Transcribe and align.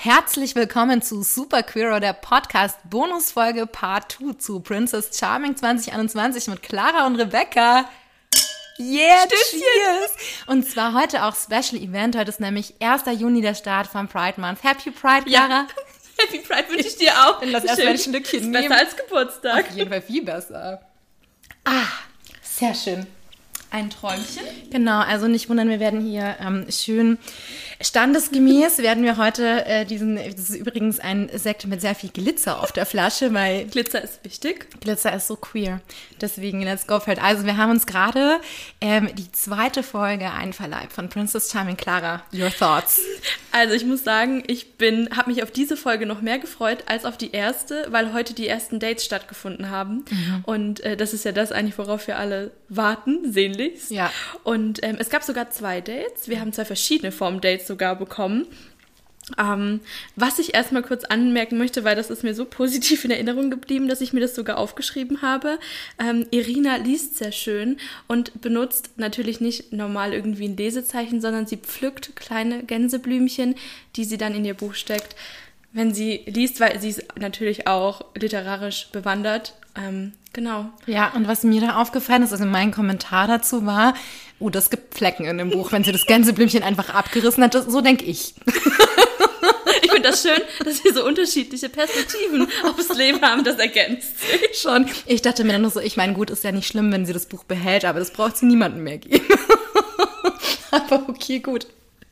Herzlich 0.00 0.54
willkommen 0.54 1.02
zu 1.02 1.24
Super 1.24 1.64
Queero, 1.64 1.98
der 1.98 2.12
Podcast 2.12 2.78
Bonusfolge 2.88 3.66
Part 3.66 4.12
2 4.12 4.34
zu 4.34 4.60
Princess 4.60 5.18
Charming 5.18 5.56
2021 5.56 6.46
mit 6.46 6.62
Clara 6.62 7.04
und 7.04 7.16
Rebecca. 7.16 7.90
Yeah, 8.78 9.26
cheers! 9.26 10.12
Und 10.46 10.70
zwar 10.70 10.94
heute 10.94 11.24
auch 11.24 11.34
Special 11.34 11.82
Event. 11.82 12.16
Heute 12.16 12.28
ist 12.28 12.38
nämlich 12.38 12.74
1. 12.78 13.06
Juni 13.18 13.40
der 13.40 13.54
Start 13.56 13.88
vom 13.88 14.06
Pride 14.06 14.40
Month. 14.40 14.62
Happy 14.62 14.92
Pride, 14.92 15.24
Clara. 15.24 15.66
Happy 16.16 16.38
Pride 16.46 16.68
wünsche 16.68 16.86
ich 16.86 16.96
dir 16.96 17.10
auch. 17.14 17.40
Dann 17.40 17.50
lass 17.50 17.64
erst 17.64 17.82
mal 17.82 17.88
ein 17.88 17.98
Schlückchen 17.98 18.38
Ist 18.38 18.46
nehmen. 18.46 18.68
Besser 18.68 18.80
als 18.80 18.96
Geburtstag. 18.96 19.66
Auf 19.68 19.76
jeden 19.76 19.90
Fall 19.90 20.02
viel 20.02 20.24
besser. 20.24 20.80
Ah, 21.64 21.86
sehr 22.40 22.72
schön. 22.72 23.04
Ein 23.70 23.90
Träumchen. 23.90 24.42
Genau, 24.70 25.00
also 25.00 25.28
nicht 25.28 25.48
wundern, 25.48 25.68
wir 25.68 25.80
werden 25.80 26.00
hier 26.00 26.36
ähm, 26.40 26.66
schön 26.70 27.18
standesgemäß 27.80 28.78
werden 28.78 29.04
wir 29.04 29.16
heute 29.16 29.64
äh, 29.66 29.84
diesen, 29.84 30.16
das 30.16 30.50
ist 30.50 30.56
übrigens 30.56 30.98
ein 30.98 31.30
Sekt 31.32 31.66
mit 31.66 31.80
sehr 31.80 31.94
viel 31.94 32.10
Glitzer 32.10 32.60
auf 32.60 32.72
der 32.72 32.86
Flasche, 32.86 33.32
weil 33.32 33.66
Glitzer 33.66 34.02
ist 34.02 34.24
wichtig. 34.24 34.66
Glitzer 34.80 35.14
ist 35.14 35.28
so 35.28 35.36
queer. 35.36 35.80
Deswegen, 36.20 36.62
let's 36.62 36.86
go 36.86 36.98
for 36.98 37.12
it. 37.12 37.22
Also 37.22 37.44
wir 37.44 37.56
haben 37.56 37.70
uns 37.70 37.86
gerade 37.86 38.40
ähm, 38.80 39.10
die 39.14 39.30
zweite 39.30 39.82
Folge 39.82 40.30
einverleibt 40.30 40.92
von 40.92 41.08
Princess 41.08 41.52
Charming 41.52 41.76
Clara. 41.76 42.22
Your 42.32 42.50
thoughts? 42.50 43.00
Also 43.52 43.74
ich 43.74 43.84
muss 43.84 44.02
sagen, 44.02 44.42
ich 44.46 44.76
bin, 44.76 45.10
habe 45.16 45.30
mich 45.30 45.42
auf 45.42 45.50
diese 45.50 45.76
Folge 45.76 46.06
noch 46.06 46.20
mehr 46.20 46.38
gefreut 46.38 46.84
als 46.86 47.04
auf 47.04 47.16
die 47.16 47.30
erste, 47.30 47.86
weil 47.90 48.12
heute 48.12 48.34
die 48.34 48.48
ersten 48.48 48.80
Dates 48.80 49.04
stattgefunden 49.04 49.70
haben. 49.70 50.04
Mhm. 50.10 50.42
Und 50.44 50.80
äh, 50.80 50.96
das 50.96 51.14
ist 51.14 51.24
ja 51.24 51.32
das 51.32 51.52
eigentlich, 51.52 51.78
worauf 51.78 52.06
wir 52.08 52.18
alle 52.18 52.50
warten, 52.68 53.34
sehnlichst. 53.58 53.90
Ja. 53.90 54.10
Und 54.44 54.82
ähm, 54.82 54.96
es 54.98 55.10
gab 55.10 55.22
sogar 55.22 55.50
zwei 55.50 55.80
Dates. 55.80 56.28
Wir 56.28 56.40
haben 56.40 56.52
zwei 56.52 56.64
verschiedene 56.64 57.12
Form 57.12 57.40
Dates 57.40 57.66
sogar 57.66 57.96
bekommen. 57.96 58.46
Ähm, 59.36 59.80
was 60.16 60.38
ich 60.38 60.54
erstmal 60.54 60.82
kurz 60.82 61.04
anmerken 61.04 61.58
möchte, 61.58 61.84
weil 61.84 61.96
das 61.96 62.08
ist 62.08 62.24
mir 62.24 62.32
so 62.32 62.46
positiv 62.46 63.04
in 63.04 63.10
Erinnerung 63.10 63.50
geblieben, 63.50 63.86
dass 63.86 64.00
ich 64.00 64.14
mir 64.14 64.20
das 64.20 64.34
sogar 64.34 64.56
aufgeschrieben 64.56 65.20
habe. 65.20 65.58
Ähm, 65.98 66.26
Irina 66.30 66.76
liest 66.76 67.18
sehr 67.18 67.32
schön 67.32 67.76
und 68.06 68.40
benutzt 68.40 68.92
natürlich 68.96 69.42
nicht 69.42 69.70
normal 69.70 70.14
irgendwie 70.14 70.48
ein 70.48 70.56
Lesezeichen, 70.56 71.20
sondern 71.20 71.46
sie 71.46 71.58
pflückt 71.58 72.16
kleine 72.16 72.62
Gänseblümchen, 72.62 73.54
die 73.96 74.04
sie 74.04 74.16
dann 74.16 74.34
in 74.34 74.46
ihr 74.46 74.54
Buch 74.54 74.74
steckt, 74.74 75.14
wenn 75.72 75.92
sie 75.92 76.22
liest, 76.24 76.58
weil 76.60 76.80
sie 76.80 76.88
ist 76.88 77.04
natürlich 77.18 77.66
auch 77.66 78.06
literarisch 78.14 78.88
bewandert. 78.92 79.52
Ähm, 79.76 80.14
genau. 80.38 80.70
Ja, 80.86 81.12
und 81.16 81.26
was 81.26 81.42
mir 81.42 81.60
da 81.60 81.80
aufgefallen 81.80 82.22
ist, 82.22 82.30
also 82.30 82.44
mein 82.44 82.70
Kommentar 82.70 83.26
dazu 83.26 83.66
war, 83.66 83.94
oh, 84.38 84.50
das 84.50 84.70
gibt 84.70 84.94
Flecken 84.94 85.26
in 85.26 85.36
dem 85.36 85.50
Buch, 85.50 85.72
wenn 85.72 85.82
sie 85.82 85.90
das 85.90 86.06
Gänseblümchen 86.06 86.62
einfach 86.62 86.90
abgerissen 86.90 87.42
hat. 87.42 87.54
Das, 87.54 87.66
so 87.66 87.80
denke 87.80 88.04
ich. 88.04 88.34
Ich 89.80 89.92
finde 89.92 90.10
das 90.10 90.22
schön, 90.22 90.40
dass 90.64 90.84
wir 90.84 90.92
so 90.92 91.04
unterschiedliche 91.04 91.68
Perspektiven 91.68 92.46
aufs 92.64 92.94
Leben 92.96 93.22
haben, 93.22 93.42
das 93.42 93.56
ergänzt 93.56 94.18
sich. 94.20 94.60
Schon. 94.60 94.86
Ich 95.06 95.22
dachte 95.22 95.44
mir 95.44 95.52
dann 95.52 95.62
nur 95.62 95.70
so, 95.70 95.80
ich 95.80 95.96
meine, 95.96 96.12
gut, 96.12 96.30
ist 96.30 96.44
ja 96.44 96.52
nicht 96.52 96.66
schlimm, 96.66 96.92
wenn 96.92 97.06
sie 97.06 97.14
das 97.14 97.26
Buch 97.26 97.44
behält, 97.44 97.84
aber 97.84 97.98
das 97.98 98.12
braucht 98.12 98.36
sie 98.36 98.46
niemandem 98.46 98.84
mehr 98.84 98.98
geben. 98.98 99.24
aber 100.70 101.08
okay, 101.08 101.38
gut. 101.38 101.66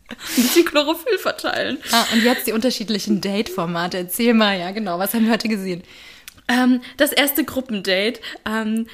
Ein 0.08 0.16
bisschen 0.42 0.64
Chlorophyll 0.64 1.18
verteilen. 1.18 1.78
Ah, 1.92 2.06
und 2.12 2.24
jetzt 2.24 2.46
die 2.46 2.52
unterschiedlichen 2.52 3.20
Date-Formate. 3.20 3.98
Erzähl 3.98 4.32
mal, 4.32 4.58
ja, 4.58 4.70
genau. 4.70 4.98
Was 4.98 5.12
haben 5.12 5.26
wir 5.26 5.32
heute 5.32 5.48
gesehen? 5.48 5.82
Ähm, 6.48 6.80
das 6.96 7.12
erste 7.12 7.44
Gruppendate. 7.44 8.20
Ähm, 8.44 8.86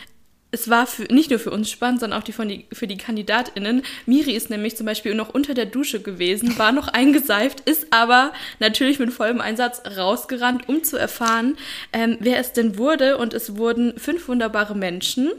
es 0.55 0.69
war 0.69 0.87
für, 0.87 1.05
nicht 1.05 1.31
nur 1.31 1.39
für 1.39 1.51
uns 1.51 1.71
spannend, 1.71 2.01
sondern 2.01 2.21
auch 2.21 2.25
die 2.25 2.33
von 2.33 2.47
die, 2.47 2.67
für 2.73 2.87
die 2.87 2.99
KandidatInnen. 2.99 3.83
Miri 4.05 4.33
ist 4.33 4.51
nämlich 4.51 4.77
zum 4.77 4.85
Beispiel 4.85 5.15
noch 5.15 5.31
unter 5.31 5.55
der 5.55 5.65
Dusche 5.65 6.01
gewesen, 6.01 6.59
war 6.59 6.73
noch 6.73 6.89
eingeseift, 6.93 7.61
ist 7.61 7.87
aber 7.91 8.33
natürlich 8.61 8.99
mit 8.99 9.13
vollem 9.13 9.41
Einsatz 9.41 9.83
rausgerannt, 9.97 10.69
um 10.69 10.85
zu 10.85 10.99
erfahren, 10.99 11.57
ähm, 11.93 12.19
wer 12.21 12.39
es 12.39 12.53
denn 12.53 12.77
wurde. 12.77 13.17
Und 13.17 13.33
es 13.35 13.57
wurden 13.57 13.99
fünf 13.99 14.29
wunderbare 14.29 14.77
Menschen. 14.77 15.31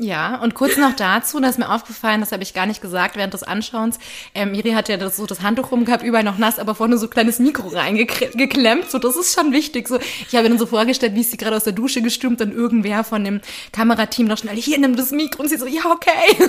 Ja, 0.00 0.40
und 0.40 0.54
kurz 0.54 0.76
noch 0.76 0.94
dazu, 0.94 1.40
da 1.40 1.48
ist 1.48 1.58
mir 1.58 1.68
aufgefallen, 1.68 2.20
das 2.20 2.30
habe 2.30 2.42
ich 2.44 2.54
gar 2.54 2.66
nicht 2.66 2.80
gesagt 2.80 3.16
während 3.16 3.34
des 3.34 3.42
Anschauens. 3.42 3.98
Ähm, 4.34 4.52
Miri 4.52 4.70
hat 4.70 4.88
ja 4.88 4.96
das, 4.96 5.16
so 5.16 5.26
das 5.26 5.42
Handtuch 5.42 5.72
rumgehabt, 5.72 6.04
überall 6.04 6.22
noch 6.22 6.38
nass, 6.38 6.60
aber 6.60 6.74
vorne 6.76 6.98
so 6.98 7.06
ein 7.06 7.10
kleines 7.10 7.40
Mikro 7.40 7.66
reingeklemmt. 7.68 8.90
So, 8.90 8.98
das 8.98 9.16
ist 9.16 9.34
schon 9.34 9.52
wichtig. 9.52 9.88
So, 9.88 9.98
ich 9.98 10.34
habe 10.34 10.44
mir 10.44 10.50
dann 10.50 10.58
so 10.58 10.66
vorgestellt, 10.66 11.14
wie 11.16 11.20
ist 11.22 11.32
sie 11.32 11.36
gerade 11.36 11.56
aus 11.56 11.64
der 11.64 11.72
Dusche 11.72 12.00
gestürmt 12.00 12.40
und 12.40 12.52
irgendwer 12.52 13.02
von 13.02 13.24
dem 13.24 13.40
Kamerateam 13.72 14.26
noch 14.28 14.38
schnell, 14.38 14.56
hier, 14.56 14.78
nimm 14.78 14.94
das 14.94 15.10
Mikro. 15.10 15.42
Und 15.42 15.48
sie 15.48 15.56
so, 15.56 15.66
ja, 15.66 15.82
okay. 15.90 16.48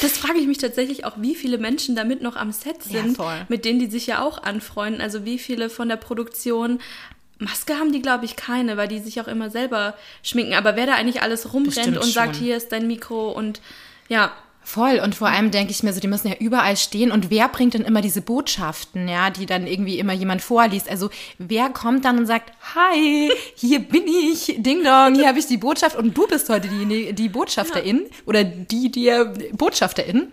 Das 0.00 0.16
frage 0.16 0.38
ich 0.38 0.46
mich 0.46 0.58
tatsächlich 0.58 1.04
auch, 1.04 1.14
wie 1.18 1.34
viele 1.34 1.58
Menschen 1.58 1.94
damit 1.94 2.22
noch 2.22 2.36
am 2.36 2.52
Set 2.52 2.76
Ja, 2.88 3.02
sind, 3.02 3.16
voll. 3.16 3.44
mit 3.48 3.64
denen 3.64 3.78
die 3.80 3.86
sich 3.90 4.06
ja 4.06 4.22
auch 4.22 4.42
anfreunden. 4.42 5.00
Also 5.02 5.24
wie 5.24 5.38
viele 5.38 5.68
von 5.70 5.88
der 5.88 5.96
Produktion. 5.96 6.80
Maske 7.38 7.74
haben 7.74 7.92
die, 7.92 8.02
glaube 8.02 8.24
ich, 8.24 8.36
keine, 8.36 8.76
weil 8.76 8.88
die 8.88 8.98
sich 8.98 9.20
auch 9.20 9.28
immer 9.28 9.50
selber 9.50 9.94
schminken. 10.22 10.54
Aber 10.54 10.76
wer 10.76 10.86
da 10.86 10.94
eigentlich 10.94 11.22
alles 11.22 11.52
rumrennt 11.52 11.76
Bestimmt 11.76 11.98
und 11.98 12.12
sagt, 12.12 12.36
schon. 12.36 12.44
hier 12.44 12.56
ist 12.56 12.72
dein 12.72 12.86
Mikro 12.86 13.30
und 13.30 13.60
ja, 14.08 14.32
Voll. 14.68 15.00
Und 15.02 15.14
vor 15.14 15.28
allem 15.28 15.50
denke 15.50 15.70
ich 15.70 15.82
mir 15.82 15.94
so, 15.94 16.00
die 16.00 16.08
müssen 16.08 16.28
ja 16.28 16.34
überall 16.40 16.76
stehen. 16.76 17.10
Und 17.10 17.30
wer 17.30 17.48
bringt 17.48 17.72
denn 17.72 17.86
immer 17.86 18.02
diese 18.02 18.20
Botschaften, 18.20 19.08
ja, 19.08 19.30
die 19.30 19.46
dann 19.46 19.66
irgendwie 19.66 19.98
immer 19.98 20.12
jemand 20.12 20.42
vorliest? 20.42 20.90
Also 20.90 21.08
wer 21.38 21.70
kommt 21.70 22.04
dann 22.04 22.18
und 22.18 22.26
sagt, 22.26 22.52
hi, 22.74 23.32
hier 23.54 23.78
bin 23.78 24.06
ich, 24.06 24.56
Ding 24.58 24.84
Dong, 24.84 25.14
hier 25.14 25.26
habe 25.26 25.38
ich 25.38 25.46
die 25.46 25.56
Botschaft 25.56 25.96
und 25.96 26.14
du 26.14 26.26
bist 26.26 26.50
heute 26.50 26.68
die, 26.68 27.14
die 27.14 27.28
Botschafterin 27.30 28.02
oder 28.26 28.44
die, 28.44 28.90
dir 28.90 29.32
Botschafterin. 29.52 30.32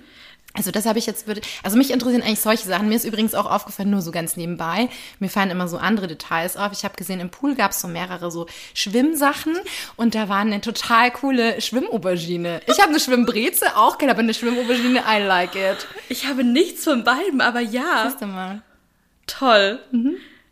Also 0.56 0.72
das 0.72 0.86
habe 0.86 1.00
ich 1.00 1.06
jetzt, 1.06 1.26
also 1.64 1.78
mich 1.78 1.92
interessieren 1.92 2.22
eigentlich 2.24 2.40
solche 2.40 2.66
Sachen. 2.68 2.88
Mir 2.90 2.96
ist 2.96 3.06
übrigens 3.06 3.36
auch 3.36 3.46
aufgefallen, 3.50 3.90
nur 3.90 4.02
so 4.02 4.12
ganz 4.12 4.38
nebenbei, 4.38 4.90
mir 5.20 5.30
fallen 5.30 5.50
immer 5.52 5.68
so 5.68 5.78
andere 5.78 6.08
Details 6.08 6.58
auf. 6.58 6.72
Ich 6.72 6.84
habe 6.84 6.96
gesehen, 6.96 7.20
im 7.20 7.30
Pool 7.30 7.56
gab 7.56 7.72
es 7.72 7.82
so 7.82 7.88
mehrere 7.88 8.32
so 8.32 8.48
Schwimmsachen 8.74 9.56
und 9.96 10.16
da 10.16 10.30
war 10.30 10.40
eine 10.40 10.62
total 10.62 11.12
coole 11.12 11.60
Schwimmaubergine. 11.62 12.62
Ich 12.68 12.80
habe 12.80 12.90
eine 12.90 13.00
Schwimmbreze, 13.00 13.76
auch 13.78 13.98
aber 14.02 14.20
eine 14.20 14.34
Schwimmaubergine, 14.34 15.04
I 15.08 15.22
like 15.22 15.56
it. 15.56 15.88
ich 16.10 16.28
habe 16.28 16.44
nichts 16.44 16.84
von 16.84 17.04
beiden, 17.04 17.42
aber 17.42 17.60
ja, 17.60 18.06
Siehst 18.08 18.22
du 18.22 18.28
mal. 18.28 18.62
toll. 19.28 19.80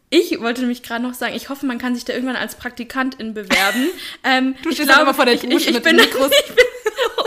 Ich 0.10 0.40
wollte 0.42 0.62
nämlich 0.62 0.84
gerade 0.84 1.02
noch 1.04 1.14
sagen, 1.14 1.34
ich 1.36 1.50
hoffe, 1.50 1.66
man 1.66 1.78
kann 1.80 1.96
sich 1.96 2.06
da 2.06 2.14
irgendwann 2.14 2.36
als 2.36 2.56
Praktikantin 2.56 3.34
bewerben. 3.34 3.88
Ähm, 4.26 4.56
Du 4.64 4.70
ich 4.70 4.76
stehst 4.76 4.90
immer 4.92 5.14
vor 5.14 5.26
der 5.26 5.34
ich, 5.34 5.42
Dusche 5.42 5.56
ich, 5.56 5.68
ich 5.68 5.74
mit 5.74 5.84
bin, 5.84 5.96
Mikros. 5.98 6.32
ich 6.46 6.56
bin, 6.56 6.66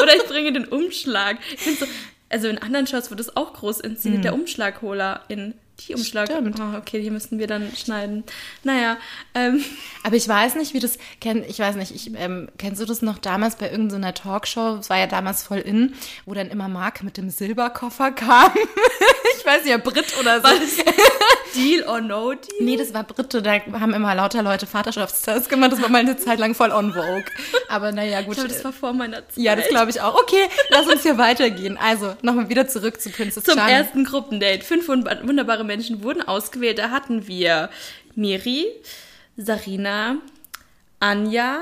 oder 0.02 0.16
ich 0.16 0.22
bringe 0.24 0.52
den 0.52 0.66
Umschlag. 0.66 1.36
Ich 1.52 1.60
find 1.60 1.78
so, 1.78 1.86
also 2.28 2.48
in 2.48 2.58
anderen 2.58 2.86
Shows 2.86 3.10
wird 3.10 3.20
es 3.20 3.36
auch 3.36 3.52
groß 3.52 3.80
inszeniert, 3.80 4.24
der 4.24 4.34
Umschlagholer 4.34 5.22
in 5.28 5.54
die 5.80 5.94
Umschlag. 5.94 6.28
Hm. 6.28 6.36
Stimmt. 6.36 6.60
Oh, 6.60 6.76
okay, 6.78 7.00
hier 7.00 7.12
müssten 7.12 7.38
wir 7.38 7.46
dann 7.46 7.74
schneiden. 7.76 8.24
Naja, 8.62 8.96
ähm, 9.34 9.62
Aber 10.02 10.16
ich 10.16 10.26
weiß 10.26 10.54
nicht, 10.56 10.74
wie 10.74 10.80
das, 10.80 10.98
kenn, 11.20 11.44
ich 11.46 11.58
weiß 11.58 11.76
nicht, 11.76 11.94
ich, 11.94 12.10
ähm, 12.16 12.48
kennst 12.58 12.80
du 12.80 12.86
das 12.86 13.02
noch 13.02 13.18
damals 13.18 13.56
bei 13.56 13.70
irgendeiner 13.70 14.14
Talkshow? 14.14 14.76
Es 14.76 14.90
war 14.90 14.98
ja 14.98 15.06
damals 15.06 15.42
voll 15.42 15.58
in, 15.58 15.94
wo 16.24 16.34
dann 16.34 16.48
immer 16.48 16.68
Mark 16.68 17.02
mit 17.02 17.16
dem 17.16 17.30
Silberkoffer 17.30 18.12
kam. 18.12 18.52
ich 19.38 19.46
weiß 19.46 19.64
nicht, 19.64 19.70
ja, 19.70 19.78
Brit 19.78 20.18
oder 20.18 20.40
so. 20.40 20.48
Deal 21.56 21.88
or 21.88 22.00
No 22.00 22.32
Deal? 22.34 22.42
Nee, 22.60 22.76
das 22.76 22.92
war 22.94 23.02
Britte, 23.04 23.42
da 23.42 23.52
haben 23.80 23.94
immer 23.94 24.14
lauter 24.14 24.42
Leute 24.42 24.66
Vaterschaftstests 24.66 25.48
gemacht. 25.48 25.72
Das 25.72 25.82
war 25.82 25.88
mal 25.88 25.98
eine 25.98 26.16
Zeit 26.16 26.38
lang 26.38 26.54
voll 26.54 26.70
on 26.70 26.92
vogue. 26.92 27.24
Aber 27.68 27.90
naja, 27.92 28.20
gut. 28.22 28.32
Ich 28.32 28.34
glaube, 28.38 28.48
das 28.54 28.64
war 28.64 28.72
vor 28.72 28.92
meiner 28.92 29.26
Zeit. 29.28 29.36
ja, 29.36 29.56
das 29.56 29.68
glaube 29.68 29.90
ich 29.90 30.00
auch. 30.00 30.14
Okay, 30.14 30.48
lass 30.70 30.86
uns 30.86 31.02
hier 31.02 31.18
weitergehen. 31.18 31.76
Also, 31.76 32.14
nochmal 32.22 32.48
wieder 32.48 32.68
zurück 32.68 33.00
zu 33.00 33.10
Princess 33.10 33.44
Zum 33.44 33.54
Charming. 33.58 33.74
ersten 33.74 34.04
Gruppendate. 34.04 34.62
Fünf 34.64 34.88
wund- 34.88 35.26
wunderbare 35.26 35.64
Menschen 35.64 36.02
wurden 36.02 36.22
ausgewählt. 36.22 36.78
Da 36.78 36.90
hatten 36.90 37.26
wir 37.26 37.70
Miri, 38.14 38.66
Sarina, 39.36 40.16
Anja, 41.00 41.58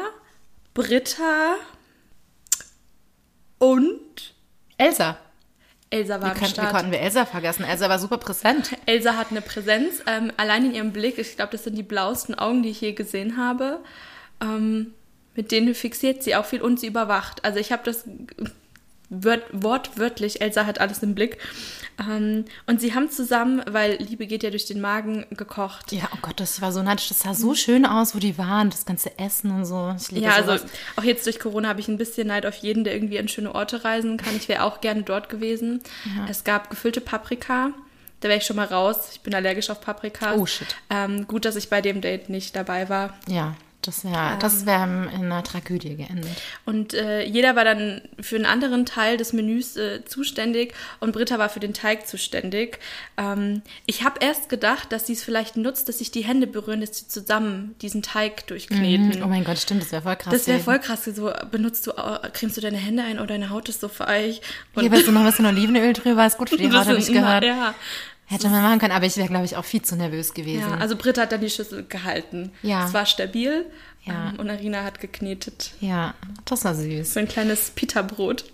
Britta 0.74 1.54
und 3.58 4.34
Elsa. 4.76 5.16
Elsa 5.90 6.20
war 6.20 6.28
Wie, 6.28 6.32
am 6.32 6.36
kann, 6.36 6.48
wie 6.48 6.52
Start. 6.52 6.72
konnten 6.72 6.90
wir 6.90 7.00
Elsa 7.00 7.24
vergessen? 7.24 7.64
Elsa 7.64 7.88
war 7.88 7.98
super 7.98 8.18
präsent. 8.18 8.76
Elsa 8.86 9.16
hat 9.16 9.30
eine 9.30 9.40
Präsenz, 9.42 10.02
ähm, 10.06 10.32
allein 10.36 10.66
in 10.66 10.74
ihrem 10.74 10.92
Blick. 10.92 11.18
Ich 11.18 11.36
glaube, 11.36 11.52
das 11.52 11.64
sind 11.64 11.76
die 11.76 11.82
blauesten 11.82 12.34
Augen, 12.34 12.62
die 12.62 12.70
ich 12.70 12.80
je 12.80 12.92
gesehen 12.92 13.36
habe. 13.36 13.78
Ähm, 14.40 14.92
mit 15.36 15.52
denen 15.52 15.74
fixiert 15.74 16.22
sie 16.22 16.36
auch 16.36 16.44
viel 16.44 16.62
und 16.62 16.80
sie 16.80 16.86
überwacht. 16.86 17.44
Also 17.44 17.58
ich 17.58 17.72
habe 17.72 17.82
das 17.84 18.04
wortwörtlich, 19.52 20.40
Elsa 20.40 20.66
hat 20.66 20.80
alles 20.80 21.02
im 21.02 21.14
Blick. 21.14 21.38
Ähm, 21.98 22.44
und 22.66 22.80
sie 22.80 22.94
haben 22.94 23.08
zusammen, 23.08 23.62
weil 23.70 23.96
Liebe 23.96 24.26
geht 24.26 24.42
ja 24.42 24.50
durch 24.50 24.66
den 24.66 24.80
Magen, 24.80 25.26
gekocht. 25.30 25.92
Ja, 25.92 26.08
oh 26.12 26.18
Gott, 26.22 26.40
das 26.40 26.60
war 26.60 26.72
so 26.72 26.82
nett. 26.82 27.08
Das 27.08 27.20
sah 27.20 27.34
so 27.34 27.54
schön 27.54 27.86
aus, 27.86 28.14
wo 28.14 28.18
die 28.18 28.36
waren. 28.36 28.70
Das 28.70 28.84
ganze 28.84 29.16
Essen 29.18 29.50
und 29.52 29.64
so. 29.64 29.94
Ich 29.98 30.10
liebe 30.10 30.26
Ja, 30.26 30.32
also 30.34 30.56
sowas. 30.56 30.70
auch 30.96 31.04
jetzt 31.04 31.24
durch 31.26 31.38
Corona 31.38 31.68
habe 31.68 31.80
ich 31.80 31.88
ein 31.88 31.98
bisschen 31.98 32.26
Neid 32.28 32.46
auf 32.46 32.56
jeden, 32.56 32.82
der 32.84 32.94
irgendwie 32.94 33.18
an 33.18 33.28
schöne 33.28 33.54
Orte 33.54 33.84
reisen 33.84 34.16
kann. 34.16 34.34
Ich 34.36 34.48
wäre 34.48 34.64
auch 34.64 34.80
gerne 34.80 35.02
dort 35.04 35.28
gewesen. 35.28 35.82
Es 36.28 36.42
gab 36.44 36.68
gefüllte 36.70 37.00
Paprika. 37.00 37.70
Da 38.20 38.28
wäre 38.28 38.38
ich 38.38 38.46
schon 38.46 38.56
mal 38.56 38.66
raus. 38.66 39.10
Ich 39.12 39.20
bin 39.20 39.34
allergisch 39.34 39.68
auf 39.70 39.80
Paprika. 39.80 40.34
Oh, 40.34 40.46
shit. 40.46 40.66
Ähm, 40.90 41.26
gut, 41.28 41.44
dass 41.44 41.56
ich 41.56 41.68
bei 41.68 41.80
dem 41.82 42.00
Date 42.00 42.28
nicht 42.30 42.56
dabei 42.56 42.88
war. 42.88 43.14
Ja, 43.28 43.54
Das 43.86 44.04
wäre 44.04 44.36
das 44.38 44.66
wär 44.66 44.84
in 44.84 45.24
einer 45.24 45.42
Tragödie 45.42 45.96
geendet. 45.96 46.30
Und 46.64 46.94
äh, 46.94 47.24
jeder 47.24 47.56
war 47.56 47.64
dann 47.64 48.02
für 48.20 48.36
einen 48.36 48.46
anderen 48.46 48.86
Teil 48.86 49.16
des 49.16 49.32
Menüs 49.32 49.76
äh, 49.76 50.04
zuständig 50.04 50.74
und 51.00 51.12
Britta 51.12 51.38
war 51.38 51.48
für 51.48 51.60
den 51.60 51.74
Teig 51.74 52.06
zuständig. 52.06 52.78
Ähm, 53.16 53.62
ich 53.86 54.04
habe 54.04 54.20
erst 54.20 54.48
gedacht, 54.48 54.92
dass 54.92 55.06
sie 55.06 55.12
es 55.12 55.22
vielleicht 55.22 55.56
nutzt, 55.56 55.88
dass 55.88 55.98
sich 55.98 56.10
die 56.10 56.24
Hände 56.24 56.46
berühren, 56.46 56.80
dass 56.80 56.96
sie 56.98 57.08
zusammen 57.08 57.74
diesen 57.82 58.02
Teig 58.02 58.46
durchkneten. 58.46 59.22
Oh 59.22 59.26
mein 59.26 59.44
Gott, 59.44 59.58
stimmt, 59.58 59.82
das 59.82 59.92
wäre 59.92 60.02
voll 60.02 60.16
krass. 60.16 60.32
Das 60.32 60.46
wäre 60.46 60.60
voll 60.60 60.78
krass. 60.78 61.04
So 61.04 61.32
benutzt 61.50 61.86
du, 61.86 61.92
cremst 62.32 62.56
du 62.56 62.60
deine 62.60 62.78
Hände 62.78 63.02
ein 63.02 63.18
oder 63.18 63.28
deine 63.28 63.50
Haut 63.50 63.68
ist 63.68 63.80
so. 63.80 63.86
Und 63.86 64.82
Hier 64.82 64.90
weißt 64.90 65.06
du 65.06 65.12
noch 65.12 65.20
ein 65.20 65.26
bisschen 65.26 65.46
Olivenöl 65.46 65.92
drüber, 65.92 66.26
ist 66.26 66.38
gut 66.38 66.50
für 66.50 66.56
die 66.58 66.70
Haut, 66.70 66.86
habe 66.86 66.98
ich 66.98 67.06
gehört. 67.06 67.44
Ja. 67.44 67.74
Hätte 68.26 68.48
man 68.48 68.62
machen 68.62 68.78
können, 68.78 68.92
aber 68.92 69.04
ich 69.06 69.16
wäre, 69.16 69.28
glaube 69.28 69.44
ich, 69.44 69.56
auch 69.56 69.64
viel 69.64 69.82
zu 69.82 69.96
nervös 69.96 70.32
gewesen. 70.34 70.60
ja, 70.70 70.76
also 70.78 70.96
Britta 70.96 71.22
hat 71.22 71.32
dann 71.32 71.40
die 71.42 71.50
Schüssel 71.50 71.84
gehalten. 71.86 72.52
Ja. 72.62 72.86
Es 72.86 72.94
war 72.94 73.04
stabil 73.06 73.66
Ja. 74.04 74.30
ähm, 74.30 74.40
und 74.40 74.48
Arina 74.50 74.82
hat 74.82 75.00
geknetet. 75.00 75.72
ja, 75.80 76.14
das 76.46 76.64
war 76.64 76.74
süß. 76.74 77.14
So 77.14 77.20
ein 77.20 77.28
kleines 77.28 77.70
Pita-Brot. 77.70 78.44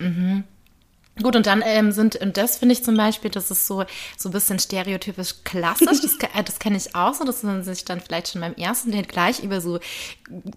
Gut, 1.22 1.36
und 1.36 1.46
dann 1.46 1.62
ähm, 1.66 1.92
sind, 1.92 2.16
und 2.16 2.36
das 2.36 2.56
finde 2.56 2.72
ich 2.72 2.82
zum 2.82 2.96
Beispiel, 2.96 3.30
das 3.30 3.50
ist 3.50 3.66
so, 3.66 3.84
so 4.16 4.28
ein 4.30 4.32
bisschen 4.32 4.58
stereotypisch 4.58 5.34
klassisch, 5.44 6.00
das, 6.00 6.14
äh, 6.34 6.42
das 6.44 6.58
kenne 6.58 6.76
ich 6.78 6.94
auch 6.96 7.12
so, 7.14 7.24
dass 7.24 7.42
man 7.42 7.62
sich 7.62 7.84
dann 7.84 8.00
vielleicht 8.00 8.28
schon 8.28 8.40
beim 8.40 8.54
ersten 8.54 8.90
Date 8.90 9.08
gleich 9.08 9.42
über 9.42 9.60
so 9.60 9.80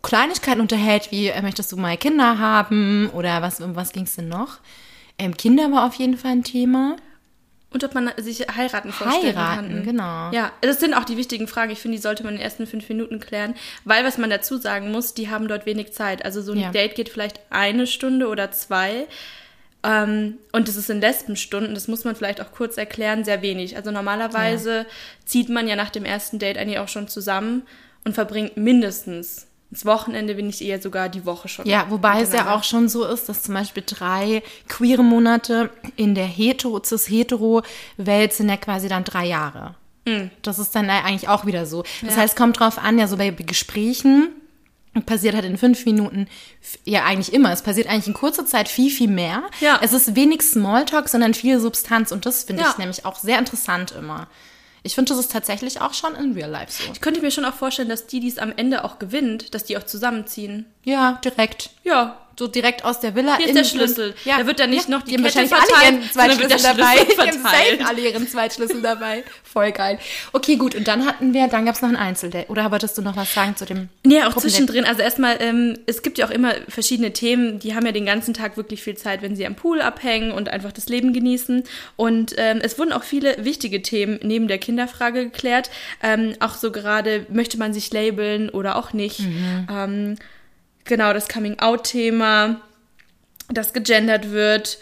Kleinigkeiten 0.03 0.61
unterhält, 0.61 1.11
wie 1.11 1.27
äh, 1.27 1.41
möchtest 1.41 1.71
du 1.71 1.77
mal 1.77 1.97
Kinder 1.97 2.37
haben 2.39 3.09
oder 3.13 3.41
was, 3.41 3.59
um 3.59 3.75
was 3.75 3.91
ging 3.91 4.03
es 4.03 4.15
denn 4.15 4.29
noch? 4.29 4.59
Ähm, 5.19 5.35
Kinder 5.35 5.71
war 5.71 5.85
auf 5.85 5.95
jeden 5.95 6.17
Fall 6.17 6.31
ein 6.31 6.43
Thema. 6.43 6.95
Und 7.73 7.83
ob 7.83 7.95
man 7.95 8.11
sich 8.17 8.41
heiraten 8.55 8.91
vorstellen 8.91 9.35
Heiraten, 9.35 9.69
kann. 9.69 9.83
genau. 9.83 10.31
Ja, 10.31 10.51
das 10.61 10.79
sind 10.79 10.93
auch 10.93 11.03
die 11.05 11.17
wichtigen 11.17 11.47
Fragen. 11.47 11.71
Ich 11.71 11.79
finde, 11.79 11.97
die 11.97 12.01
sollte 12.01 12.23
man 12.23 12.33
in 12.33 12.37
den 12.39 12.43
ersten 12.45 12.67
fünf 12.67 12.87
Minuten 12.87 13.19
klären. 13.19 13.55
Weil, 13.83 14.05
was 14.05 14.17
man 14.19 14.29
dazu 14.29 14.57
sagen 14.57 14.91
muss, 14.91 15.13
die 15.15 15.29
haben 15.29 15.47
dort 15.47 15.65
wenig 15.65 15.91
Zeit. 15.91 16.23
Also 16.23 16.41
so 16.41 16.51
ein 16.53 16.59
Ja. 16.59 16.71
Date 16.71 16.93
geht 16.95 17.09
vielleicht 17.09 17.39
eine 17.49 17.87
Stunde 17.87 18.27
oder 18.27 18.51
zwei. 18.51 19.07
Ähm, 19.83 20.37
und 20.51 20.67
das 20.67 20.75
ist 20.77 20.89
in 20.89 21.01
Lesbenstunden, 21.01 21.73
das 21.73 21.87
muss 21.87 22.05
man 22.05 22.15
vielleicht 22.15 22.39
auch 22.41 22.51
kurz 22.51 22.77
erklären, 22.77 23.25
sehr 23.25 23.41
wenig. 23.41 23.75
Also 23.75 23.91
normalerweise 23.91 24.85
zieht 25.25 25.49
man 25.49 25.67
ja 25.67 25.75
nach 25.75 25.89
dem 25.89 26.05
ersten 26.05 26.39
Date 26.39 26.57
eigentlich 26.57 26.79
auch 26.79 26.87
schon 26.87 27.07
zusammen 27.07 27.63
und 28.05 28.13
verbringt 28.13 28.55
mindestens 28.55 29.47
das 29.73 29.85
Wochenende, 29.85 30.37
wenn 30.37 30.47
nicht 30.47 30.61
eher 30.61 30.81
sogar 30.81 31.09
die 31.09 31.25
Woche 31.25 31.47
schon. 31.47 31.65
Ja, 31.67 31.87
wobei 31.89 32.21
es 32.21 32.31
ja 32.33 32.53
auch 32.55 32.63
schon 32.63 32.87
so 32.89 33.05
ist, 33.05 33.27
dass 33.29 33.43
zum 33.43 33.53
Beispiel 33.55 33.83
drei 33.85 34.43
queere 34.67 35.03
Monate 35.03 35.69
in 35.95 36.15
der 36.15 36.25
hetero, 36.25 36.81
cis-hetero-Welt 36.83 38.33
sind 38.33 38.49
ja 38.49 38.57
quasi 38.57 38.87
dann 38.87 39.03
drei 39.03 39.25
Jahre. 39.25 39.75
Das 40.41 40.59
ist 40.59 40.75
dann 40.75 40.89
eigentlich 40.89 41.29
auch 41.29 41.45
wieder 41.45 41.65
so. 41.65 41.83
Das. 42.01 42.15
Ja. 42.15 42.21
heißt, 42.21 42.35
kommt 42.35 42.59
drauf 42.59 42.77
an, 42.77 42.99
ja, 42.99 43.07
so 43.07 43.15
bei 43.17 43.29
Gesprächen 43.31 44.29
passiert 45.05 45.33
halt 45.33 45.45
in 45.45 45.57
fünf 45.57 45.85
Minuten, 45.85 46.27
ja 46.83 47.03
eigentlich 47.05 47.33
immer, 47.33 47.51
es 47.51 47.63
passiert 47.63 47.87
eigentlich 47.89 48.07
in 48.07 48.13
kurzer 48.13 48.45
Zeit 48.45 48.67
viel, 48.69 48.91
viel 48.91 49.09
mehr. 49.09 49.43
Ja. 49.59 49.79
Es 49.81 49.91
ist 49.93 50.15
wenig 50.15 50.41
Smalltalk, 50.43 51.09
sondern 51.09 51.33
viel 51.33 51.59
Substanz 51.59 52.11
und 52.11 52.25
das 52.27 52.43
finde 52.43 52.61
Ja. 52.63 52.69
ich 52.71 52.77
nämlich 52.77 53.05
auch 53.05 53.15
sehr 53.17 53.39
interessant 53.39 53.91
immer. 53.97 54.27
Ich 54.83 54.95
finde, 54.95 55.09
das 55.09 55.19
ist 55.19 55.31
tatsächlich 55.31 55.79
auch 55.79 55.93
schon 55.93 56.13
in 56.15 56.33
Real 56.33 56.49
Life 56.49 56.83
so. 56.83 56.91
Ich 56.91 56.99
könnte 56.99 57.21
mir 57.21 57.31
schon 57.31 57.45
auch 57.45 57.53
vorstellen, 57.53 57.89
dass 57.89 58.05
die, 58.05 58.19
die 58.19 58.27
es 58.27 58.37
am 58.37 58.53
Ende 58.55 58.83
auch 58.83 58.99
gewinnt, 58.99 59.55
dass 59.55 59.63
die 59.63 59.77
auch 59.77 59.83
zusammenziehen. 59.83 60.65
Ja, 60.83 61.19
direkt. 61.23 61.69
Ja, 61.83 62.19
So 62.35 62.47
direkt 62.47 62.83
aus 62.83 62.99
der 62.99 63.13
Villa. 63.13 63.35
Hier 63.37 63.45
ist 63.45 63.49
in- 63.51 63.55
der 63.57 63.63
Schlüssel. 63.63 64.15
Da 64.25 64.47
wird 64.47 64.59
dann 64.59 64.71
nicht 64.71 64.89
noch 64.89 65.03
die 65.03 65.13
haben 65.13 65.23
Kette 65.23 65.51
wahrscheinlich 65.51 65.53
alle 65.53 66.01
verteilt, 66.01 66.31
ihren 66.31 66.39
wird 66.39 66.49
der 66.51 66.57
Zweitschlüssel 66.57 66.75
dabei. 66.77 66.95
Schlüssel 66.97 67.15
Die 67.15 67.21
haben 67.29 67.39
verteilt. 67.41 67.87
alle 67.87 68.01
ihren 68.01 68.27
Zweitschlüssel 68.27 68.81
dabei. 68.81 69.23
Voll 69.43 69.71
geil. 69.71 69.99
Okay, 70.31 70.55
gut. 70.55 70.73
Und 70.73 70.87
dann 70.87 71.05
hatten 71.05 71.35
wir, 71.35 71.47
dann 71.47 71.65
gab 71.65 71.75
es 71.75 71.83
noch 71.83 71.89
ein 71.89 71.95
Einzeldate. 71.95 72.49
Oder 72.49 72.71
wolltest 72.71 72.97
du 72.97 73.03
noch 73.03 73.15
was 73.15 73.31
sagen 73.31 73.55
zu 73.55 73.65
dem 73.65 73.89
Nee, 74.03 74.23
auch 74.23 74.35
zwischendrin. 74.35 74.83
Also 74.83 75.03
erstmal, 75.03 75.37
ähm, 75.41 75.77
es 75.85 76.01
gibt 76.01 76.17
ja 76.17 76.25
auch 76.25 76.31
immer 76.31 76.53
verschiedene 76.67 77.13
Themen, 77.13 77.59
die 77.59 77.75
haben 77.75 77.85
ja 77.85 77.91
den 77.91 78.07
ganzen 78.07 78.33
Tag 78.33 78.57
wirklich 78.57 78.81
viel 78.81 78.97
Zeit, 78.97 79.21
wenn 79.21 79.35
sie 79.35 79.45
am 79.45 79.53
Pool 79.53 79.79
abhängen 79.79 80.31
und 80.31 80.49
einfach 80.49 80.71
das 80.71 80.89
Leben 80.89 81.13
genießen. 81.13 81.63
Und 81.97 82.33
ähm, 82.37 82.61
es 82.63 82.79
wurden 82.79 82.93
auch 82.93 83.03
viele 83.03 83.45
wichtige 83.45 83.83
Themen 83.83 84.19
neben 84.23 84.47
der 84.47 84.57
Kinderfrage 84.57 85.25
geklärt. 85.25 85.69
Ähm, 86.01 86.33
auch 86.39 86.55
so 86.55 86.71
gerade, 86.71 87.27
möchte 87.29 87.59
man 87.59 87.73
sich 87.75 87.93
labeln 87.93 88.49
oder 88.49 88.75
auch 88.75 88.91
nicht. 88.91 89.19
Ähm, 89.71 90.15
genau, 90.85 91.13
das 91.13 91.27
Coming-out-Thema, 91.27 92.61
das 93.49 93.73
gegendert 93.73 94.31
wird. 94.31 94.79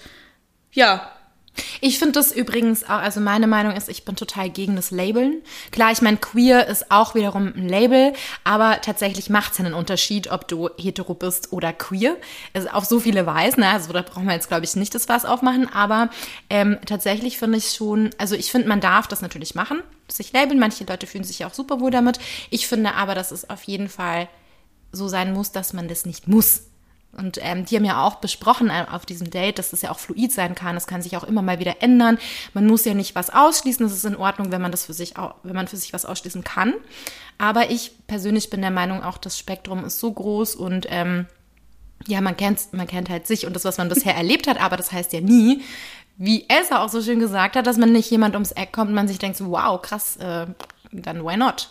Ja, 0.72 1.12
Ich 1.82 2.00
finde 2.00 2.14
das 2.14 2.32
übrigens 2.32 2.84
auch, 2.86 3.02
also 3.02 3.20
meine 3.20 3.48
Meinung 3.48 3.76
ist, 3.76 3.90
ich 3.90 4.06
bin 4.06 4.16
total 4.16 4.50
gegen 4.50 4.76
das 4.76 4.92
Labeln. 4.92 5.42
Klar, 5.72 5.92
ich 5.92 6.02
meine, 6.02 6.18
queer 6.18 6.68
ist 6.68 6.92
auch 6.92 7.14
wiederum 7.16 7.48
ein 7.56 7.68
Label, 7.68 8.14
aber 8.44 8.80
tatsächlich 8.82 9.30
macht 9.30 9.54
es 9.54 9.60
einen 9.60 9.74
Unterschied, 9.74 10.32
ob 10.32 10.48
du 10.48 10.70
hetero 10.78 11.14
bist 11.14 11.52
oder 11.52 11.74
queer. 11.74 12.16
Also 12.54 12.70
auf 12.70 12.86
so 12.86 13.00
viele 13.00 13.26
Weisen, 13.26 13.62
ne? 13.62 13.70
also 13.70 13.92
da 13.92 14.02
brauchen 14.02 14.26
wir 14.26 14.34
jetzt, 14.34 14.48
glaube 14.48 14.64
ich, 14.64 14.76
nicht 14.76 14.96
das 14.96 15.06
Fass 15.06 15.26
aufmachen, 15.26 15.68
aber 15.74 16.10
ähm, 16.50 16.78
tatsächlich 16.86 17.38
finde 17.38 17.58
ich 17.58 17.72
schon, 17.72 18.12
also 18.18 18.36
ich 18.36 18.52
finde, 18.52 18.68
man 18.70 18.80
darf 18.80 19.08
das 19.08 19.22
natürlich 19.22 19.56
machen, 19.56 19.82
sich 20.08 20.32
labeln. 20.34 20.60
Manche 20.60 20.84
Leute 20.86 21.08
fühlen 21.08 21.24
sich 21.24 21.40
ja 21.40 21.48
auch 21.48 21.54
super 21.54 21.80
wohl 21.80 21.92
damit. 21.92 22.20
Ich 22.50 22.68
finde 22.68 22.94
aber, 22.96 23.16
dass 23.16 23.32
es 23.32 23.50
auf 23.50 23.64
jeden 23.64 23.90
Fall 23.90 24.28
so 24.92 25.08
sein 25.08 25.34
muss, 25.34 25.52
dass 25.52 25.74
man 25.74 25.88
das 25.88 26.06
nicht 26.06 26.28
muss. 26.28 26.64
Und 27.14 27.40
ähm, 27.42 27.66
die 27.66 27.76
haben 27.76 27.84
ja 27.84 28.06
auch 28.06 28.16
besprochen 28.16 28.70
äh, 28.70 28.86
auf 28.90 29.06
diesem 29.06 29.30
Date, 29.30 29.60
dass 29.60 29.72
das 29.72 29.82
ja 29.82 29.92
auch 29.92 30.00
fluid 30.00 30.32
sein 30.32 30.56
kann. 30.56 30.78
Es 30.78 30.88
kann 30.88 31.02
sich 31.02 31.18
auch 31.18 31.26
immer 31.26 31.42
mal 31.42 31.60
wieder 31.60 31.82
ändern. 31.82 32.18
Man 32.54 32.68
muss 32.68 32.86
ja 32.86 32.94
nicht 32.94 33.16
was 33.16 33.30
ausschließen. 33.30 33.86
Das 33.86 33.94
ist 33.96 34.06
in 34.06 34.16
Ordnung, 34.16 34.52
wenn 34.52 34.62
man 34.62 34.72
das 34.72 34.86
für 34.86 34.94
sich, 34.94 35.18
au- 35.18 35.34
wenn 35.44 35.56
man 35.56 35.68
für 35.68 35.76
sich 35.76 35.92
was 35.92 36.06
ausschließen 36.06 36.44
kann. 36.46 36.74
Aber 37.38 37.70
ich 37.70 37.92
persönlich 38.08 38.50
bin 38.50 38.62
der 38.62 38.72
Meinung, 38.72 39.04
auch 39.04 39.18
das 39.18 39.38
Spektrum 39.38 39.84
ist 39.84 40.00
so 40.00 40.12
groß 40.14 40.56
und 40.56 40.86
ähm, 40.90 41.26
ja, 42.08 42.22
man 42.22 42.38
kennt, 42.38 42.72
man 42.74 42.88
kennt 42.88 43.10
halt 43.10 43.28
sich 43.28 43.46
und 43.46 43.56
das, 43.56 43.66
was 43.66 43.78
man 43.78 43.90
bisher 43.90 44.16
erlebt 44.22 44.48
hat, 44.48 44.62
aber 44.62 44.78
das 44.78 44.92
heißt 44.92 45.12
ja 45.14 45.22
nie, 45.22 45.62
wie 46.18 46.46
Elsa 46.50 46.84
auch 46.84 46.90
so 46.90 47.02
schön 47.02 47.20
gesagt 47.20 47.56
hat, 47.56 47.68
dass 47.68 47.78
man 47.78 47.92
nicht 47.92 48.10
jemand 48.10 48.36
ums 48.36 48.52
Eck 48.52 48.72
kommt 48.72 48.90
und 48.90 48.96
man 48.96 49.08
sich 49.08 49.20
denkt, 49.20 49.38
so, 49.38 49.50
wow, 49.52 49.82
krass, 49.82 50.18
äh, 50.18 50.46
dann 50.92 51.26
why 51.26 51.36
not? 51.36 51.70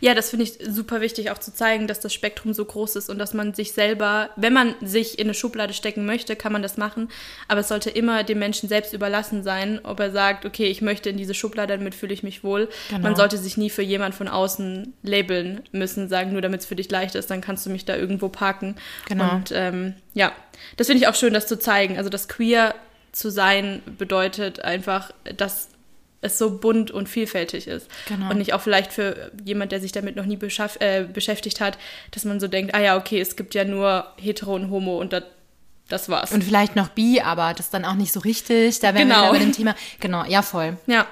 Ja, 0.00 0.14
das 0.14 0.30
finde 0.30 0.44
ich 0.44 0.58
super 0.66 1.00
wichtig, 1.00 1.30
auch 1.30 1.38
zu 1.38 1.52
zeigen, 1.52 1.86
dass 1.86 2.00
das 2.00 2.12
Spektrum 2.14 2.54
so 2.54 2.64
groß 2.64 2.96
ist 2.96 3.10
und 3.10 3.18
dass 3.18 3.34
man 3.34 3.54
sich 3.54 3.72
selber, 3.72 4.30
wenn 4.36 4.52
man 4.52 4.74
sich 4.80 5.18
in 5.18 5.26
eine 5.26 5.34
Schublade 5.34 5.72
stecken 5.72 6.06
möchte, 6.06 6.36
kann 6.36 6.52
man 6.52 6.62
das 6.62 6.76
machen. 6.76 7.08
Aber 7.48 7.60
es 7.60 7.68
sollte 7.68 7.90
immer 7.90 8.24
dem 8.24 8.38
Menschen 8.38 8.68
selbst 8.68 8.92
überlassen 8.92 9.42
sein, 9.42 9.80
ob 9.82 10.00
er 10.00 10.10
sagt, 10.10 10.44
okay, 10.44 10.66
ich 10.66 10.82
möchte 10.82 11.10
in 11.10 11.16
diese 11.16 11.34
Schublade, 11.34 11.76
damit 11.76 11.94
fühle 11.94 12.14
ich 12.14 12.22
mich 12.22 12.44
wohl. 12.44 12.68
Genau. 12.88 13.02
Man 13.02 13.16
sollte 13.16 13.38
sich 13.38 13.56
nie 13.56 13.70
für 13.70 13.82
jemand 13.82 14.14
von 14.14 14.28
außen 14.28 14.94
labeln 15.02 15.62
müssen, 15.72 16.08
sagen, 16.08 16.32
nur 16.32 16.42
damit 16.42 16.60
es 16.60 16.66
für 16.66 16.76
dich 16.76 16.90
leicht 16.90 17.14
ist, 17.14 17.30
dann 17.30 17.40
kannst 17.40 17.66
du 17.66 17.70
mich 17.70 17.84
da 17.84 17.96
irgendwo 17.96 18.28
parken. 18.28 18.76
Genau. 19.08 19.34
Und 19.34 19.52
ähm, 19.52 19.94
ja, 20.14 20.32
das 20.76 20.86
finde 20.86 21.02
ich 21.02 21.08
auch 21.08 21.14
schön, 21.14 21.34
das 21.34 21.46
zu 21.46 21.58
zeigen. 21.58 21.98
Also 21.98 22.10
das 22.10 22.28
queer 22.28 22.74
zu 23.12 23.30
sein 23.30 23.82
bedeutet 23.98 24.60
einfach, 24.64 25.12
dass 25.36 25.68
es 26.22 26.38
so 26.38 26.58
bunt 26.58 26.90
und 26.90 27.08
vielfältig 27.08 27.66
ist. 27.66 27.88
Genau. 28.08 28.30
Und 28.30 28.38
nicht 28.38 28.54
auch 28.54 28.60
vielleicht 28.62 28.92
für 28.92 29.30
jemand, 29.44 29.72
der 29.72 29.80
sich 29.80 29.92
damit 29.92 30.16
noch 30.16 30.24
nie 30.24 30.38
äh, 30.80 31.02
beschäftigt 31.04 31.60
hat, 31.60 31.76
dass 32.12 32.24
man 32.24 32.40
so 32.40 32.48
denkt, 32.48 32.74
ah 32.74 32.80
ja, 32.80 32.96
okay, 32.96 33.20
es 33.20 33.36
gibt 33.36 33.54
ja 33.54 33.64
nur 33.64 34.06
hetero 34.16 34.54
und 34.54 34.70
homo 34.70 34.98
und 34.98 35.12
das, 35.12 35.24
das 35.88 36.08
war's. 36.08 36.32
Und 36.32 36.42
vielleicht 36.44 36.76
noch 36.76 36.88
bi, 36.88 37.20
aber 37.20 37.52
das 37.54 37.70
dann 37.70 37.84
auch 37.84 37.94
nicht 37.94 38.12
so 38.12 38.20
richtig. 38.20 38.78
Da 38.80 38.94
wären 38.94 39.08
wir 39.08 39.14
Genau. 39.16 39.22
wieder 39.24 39.32
bei 39.32 39.38
dem 39.40 39.52
Thema. 39.52 39.74
Genau, 40.00 40.24
ja, 40.24 40.42
voll. 40.42 40.78
ja, 40.86 41.06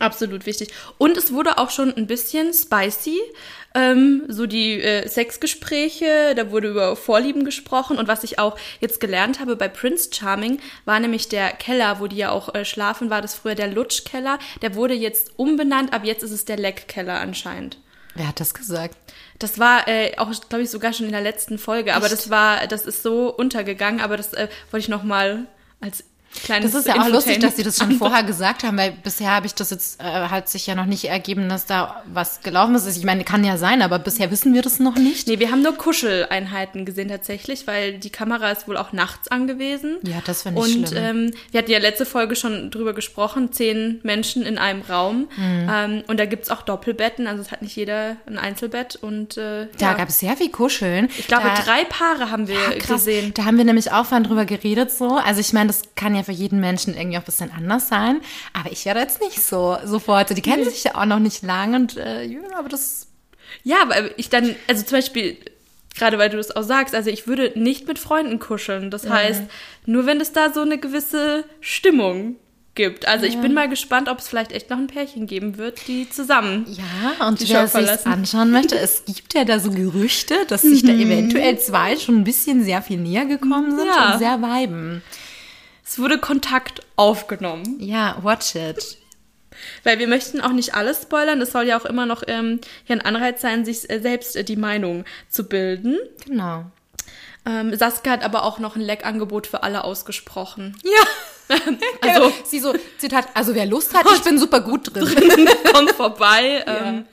absolut 0.00 0.46
wichtig. 0.46 0.72
Und 0.98 1.16
es 1.16 1.32
wurde 1.32 1.58
auch 1.58 1.70
schon 1.70 1.94
ein 1.94 2.06
bisschen 2.06 2.52
spicy. 2.52 3.20
Ähm, 3.74 4.24
so 4.28 4.46
die 4.46 4.80
äh, 4.80 5.06
Sexgespräche, 5.06 6.34
da 6.34 6.50
wurde 6.50 6.68
über 6.68 6.96
Vorlieben 6.96 7.44
gesprochen. 7.44 7.98
Und 7.98 8.08
was 8.08 8.24
ich 8.24 8.38
auch 8.38 8.58
jetzt 8.80 9.00
gelernt 9.00 9.38
habe 9.38 9.56
bei 9.56 9.68
Prince 9.68 10.10
Charming, 10.12 10.60
war 10.86 10.98
nämlich 10.98 11.28
der 11.28 11.50
Keller, 11.50 12.00
wo 12.00 12.06
die 12.06 12.16
ja 12.16 12.30
auch 12.30 12.54
äh, 12.54 12.64
schlafen, 12.64 13.10
war 13.10 13.20
das 13.20 13.34
früher 13.34 13.54
der 13.54 13.68
Lutschkeller. 13.68 14.38
Der 14.62 14.74
wurde 14.74 14.94
jetzt 14.94 15.32
umbenannt, 15.36 15.92
ab 15.92 16.04
jetzt 16.04 16.22
ist 16.22 16.30
es 16.30 16.46
der 16.46 16.56
Leckkeller 16.56 17.20
anscheinend. 17.20 17.78
Wer 18.14 18.28
hat 18.28 18.40
das 18.40 18.54
gesagt? 18.54 18.96
Das 19.38 19.58
war 19.58 19.86
äh, 19.88 20.16
auch, 20.16 20.32
glaube 20.48 20.62
ich, 20.62 20.70
sogar 20.70 20.94
schon 20.94 21.06
in 21.06 21.12
der 21.12 21.20
letzten 21.20 21.58
Folge. 21.58 21.94
Aber 21.94 22.06
Echt? 22.06 22.14
das 22.14 22.30
war, 22.30 22.66
das 22.66 22.86
ist 22.86 23.02
so 23.02 23.28
untergegangen. 23.28 24.00
Aber 24.00 24.16
das 24.16 24.32
äh, 24.32 24.48
wollte 24.70 24.84
ich 24.84 24.88
noch 24.88 25.02
mal 25.02 25.46
als 25.80 26.02
kleines 26.42 26.72
Das 26.72 26.80
ist 26.80 26.88
ja 26.88 27.00
auch 27.02 27.08
lustig, 27.08 27.38
dass 27.40 27.56
sie 27.56 27.62
das 27.62 27.78
schon 27.78 27.92
vorher 27.92 28.22
gesagt 28.22 28.62
haben, 28.64 28.76
weil 28.78 28.92
bisher 29.02 29.30
habe 29.30 29.46
ich 29.46 29.54
das 29.54 29.70
jetzt, 29.70 30.00
äh, 30.00 30.04
hat 30.04 30.48
sich 30.48 30.66
ja 30.66 30.74
noch 30.74 30.86
nicht 30.86 31.04
ergeben, 31.06 31.48
dass 31.48 31.66
da 31.66 32.02
was 32.12 32.40
gelaufen 32.42 32.74
ist. 32.74 32.86
Ich 32.96 33.04
meine, 33.04 33.24
kann 33.24 33.44
ja 33.44 33.56
sein, 33.58 33.82
aber 33.82 33.98
bisher 33.98 34.30
wissen 34.30 34.54
wir 34.54 34.62
das 34.62 34.78
noch 34.78 34.96
nicht. 34.96 35.26
Nee, 35.28 35.38
wir 35.38 35.50
haben 35.50 35.62
nur 35.62 35.76
Kuscheleinheiten 35.76 36.84
gesehen 36.84 37.08
tatsächlich, 37.08 37.66
weil 37.66 37.98
die 37.98 38.10
Kamera 38.10 38.50
ist 38.50 38.68
wohl 38.68 38.76
auch 38.76 38.92
nachts 38.92 39.28
angewiesen. 39.28 39.96
Ja, 40.02 40.16
das 40.24 40.42
finde 40.42 40.60
ich 40.66 40.76
Und 40.76 40.88
schlimm. 40.88 41.04
ähm, 41.04 41.30
wir 41.50 41.58
hatten 41.58 41.70
ja 41.70 41.78
letzte 41.78 42.06
Folge 42.06 42.36
schon 42.36 42.70
drüber 42.70 42.92
gesprochen, 42.94 43.52
zehn 43.52 44.00
Menschen 44.02 44.42
in 44.42 44.58
einem 44.58 44.82
Raum. 44.82 45.28
Mhm. 45.36 45.70
Ähm, 45.72 46.04
und 46.06 46.18
da 46.20 46.26
gibt's 46.26 46.50
auch 46.50 46.62
Doppelbetten, 46.62 47.26
also 47.26 47.42
es 47.42 47.50
hat 47.50 47.62
nicht 47.62 47.76
jeder 47.76 48.16
ein 48.26 48.38
Einzelbett. 48.38 48.96
Und 48.96 49.36
äh, 49.36 49.66
da 49.78 49.86
ja. 49.90 49.94
gab 49.94 50.08
es 50.08 50.18
sehr 50.20 50.36
viel 50.36 50.50
Kuscheln. 50.50 51.08
ich 51.18 51.26
glaube, 51.26 51.44
da, 51.44 51.62
drei 51.62 51.84
Paare 51.84 52.30
haben 52.30 52.48
wir 52.48 52.56
Ja, 52.56 52.94
gesehen. 52.94 53.32
Da 53.34 53.44
haben 53.44 53.56
wir 53.58 53.64
nämlich 53.64 53.92
auch 53.92 54.06
vorhin 54.06 54.24
drüber 54.24 54.44
geredet 54.44 54.90
so. 54.90 55.16
Also 55.16 55.40
ich 55.40 55.52
meine, 55.52 55.68
das 55.68 55.82
kann 55.94 56.14
ja 56.14 56.22
für 56.26 56.32
jeden 56.32 56.60
Menschen 56.60 56.94
irgendwie 56.96 57.16
auch 57.16 57.22
ein 57.22 57.26
bisschen 57.26 57.50
anders 57.56 57.88
sein. 57.88 58.20
Aber 58.52 58.70
ich 58.70 58.84
wäre 58.84 58.98
jetzt 58.98 59.20
nicht 59.22 59.42
so 59.42 59.78
sofort. 59.84 60.28
So, 60.28 60.34
die 60.34 60.42
kennen 60.42 60.64
sich 60.64 60.84
ja 60.84 60.94
auch 60.96 61.06
noch 61.06 61.18
nicht 61.20 61.42
lang 61.42 61.74
und 61.74 61.96
äh, 61.96 62.24
ja, 62.24 62.40
aber 62.58 62.68
das 62.68 63.06
Ja, 63.64 63.76
aber 63.82 64.18
ich 64.18 64.28
dann, 64.28 64.54
also 64.68 64.82
zum 64.84 64.98
Beispiel, 64.98 65.38
gerade 65.96 66.18
weil 66.18 66.28
du 66.28 66.36
das 66.36 66.54
auch 66.54 66.62
sagst, 66.62 66.94
also 66.94 67.08
ich 67.08 67.26
würde 67.26 67.52
nicht 67.54 67.88
mit 67.88 67.98
Freunden 67.98 68.38
kuscheln. 68.38 68.90
Das 68.90 69.08
heißt, 69.08 69.42
nur 69.86 70.04
wenn 70.04 70.20
es 70.20 70.32
da 70.32 70.52
so 70.52 70.60
eine 70.60 70.76
gewisse 70.78 71.44
Stimmung 71.60 72.36
gibt. 72.74 73.08
Also 73.08 73.24
ich 73.24 73.38
bin 73.38 73.54
mal 73.54 73.70
gespannt, 73.70 74.08
ob 74.10 74.18
es 74.18 74.28
vielleicht 74.28 74.52
echt 74.52 74.68
noch 74.68 74.76
ein 74.76 74.86
Pärchen 74.86 75.26
geben 75.26 75.56
wird, 75.56 75.88
die 75.88 76.10
zusammen. 76.10 76.66
Ja, 76.68 77.26
und 77.26 77.40
Die 77.40 77.48
wer 77.48 77.66
sich 77.66 78.06
anschauen 78.06 78.50
möchte, 78.50 78.78
es 78.78 79.04
gibt 79.06 79.32
ja 79.32 79.44
da 79.46 79.58
so 79.58 79.70
Gerüchte, 79.70 80.34
dass 80.48 80.60
sich 80.60 80.82
da 80.82 80.92
eventuell 80.92 81.58
zwei 81.58 81.96
schon 81.96 82.16
ein 82.16 82.24
bisschen 82.24 82.62
sehr 82.62 82.82
viel 82.82 82.98
näher 82.98 83.24
gekommen 83.24 83.74
sind 83.74 83.86
Ja. 83.86 84.12
und 84.12 84.18
sehr 84.18 84.38
viben. 84.42 85.02
Es 85.86 85.98
wurde 85.98 86.18
Kontakt 86.18 86.80
aufgenommen. 86.96 87.76
Ja, 87.80 88.18
watch 88.22 88.54
it. 88.54 88.98
Weil 89.84 89.98
wir 89.98 90.08
möchten 90.08 90.40
auch 90.40 90.52
nicht 90.52 90.74
alles 90.74 91.02
spoilern. 91.02 91.40
Es 91.40 91.52
soll 91.52 91.66
ja 91.66 91.78
auch 91.80 91.84
immer 91.84 92.04
noch 92.06 92.22
ähm, 92.26 92.60
hier 92.84 92.96
ein 92.96 93.02
Anreiz 93.02 93.40
sein, 93.40 93.64
sich 93.64 93.88
äh, 93.88 94.00
selbst 94.00 94.36
äh, 94.36 94.44
die 94.44 94.56
Meinung 94.56 95.04
zu 95.30 95.44
bilden. 95.44 95.98
Genau. 96.26 96.64
Ähm, 97.46 97.74
Saskia 97.76 98.12
hat 98.12 98.24
aber 98.24 98.42
auch 98.42 98.58
noch 98.58 98.74
ein 98.76 98.82
Leckangebot 98.82 99.46
für 99.46 99.62
alle 99.62 99.84
ausgesprochen. 99.84 100.76
Ja. 100.84 100.90
Also 102.00 102.32
Sie 102.44 102.58
so, 102.58 102.74
Zitat, 102.98 103.28
also 103.34 103.54
wer 103.54 103.66
Lust 103.66 103.94
hat, 103.94 104.04
ich 104.16 104.22
bin 104.24 104.36
super 104.36 104.60
gut 104.60 104.92
drin. 104.92 105.48
kommt 105.72 105.92
vorbei. 105.92 106.64
Ähm, 106.66 107.04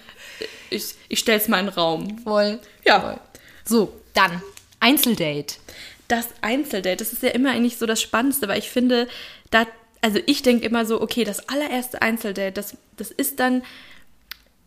Ich, 0.71 0.95
ich 1.07 1.19
stell's 1.19 1.47
mal 1.47 1.59
in 1.59 1.67
den 1.67 1.75
Raum. 1.75 2.17
Voll. 2.23 2.59
Ja. 2.83 2.99
Voll. 2.99 3.19
So, 3.63 3.93
dann 4.15 4.41
Einzeldate. 4.79 5.57
Das 6.07 6.27
Einzeldate, 6.41 6.97
das 6.97 7.13
ist 7.13 7.23
ja 7.23 7.29
immer 7.29 7.51
eigentlich 7.51 7.77
so 7.77 7.85
das 7.85 8.01
Spannendste, 8.01 8.47
weil 8.47 8.59
ich 8.59 8.69
finde, 8.69 9.07
da, 9.51 9.65
also 10.01 10.19
ich 10.25 10.41
denke 10.41 10.65
immer 10.65 10.85
so, 10.85 11.01
okay, 11.01 11.23
das 11.23 11.49
allererste 11.49 12.01
Einzeldate, 12.01 12.51
das, 12.51 12.77
das 12.97 13.11
ist 13.11 13.39
dann 13.39 13.63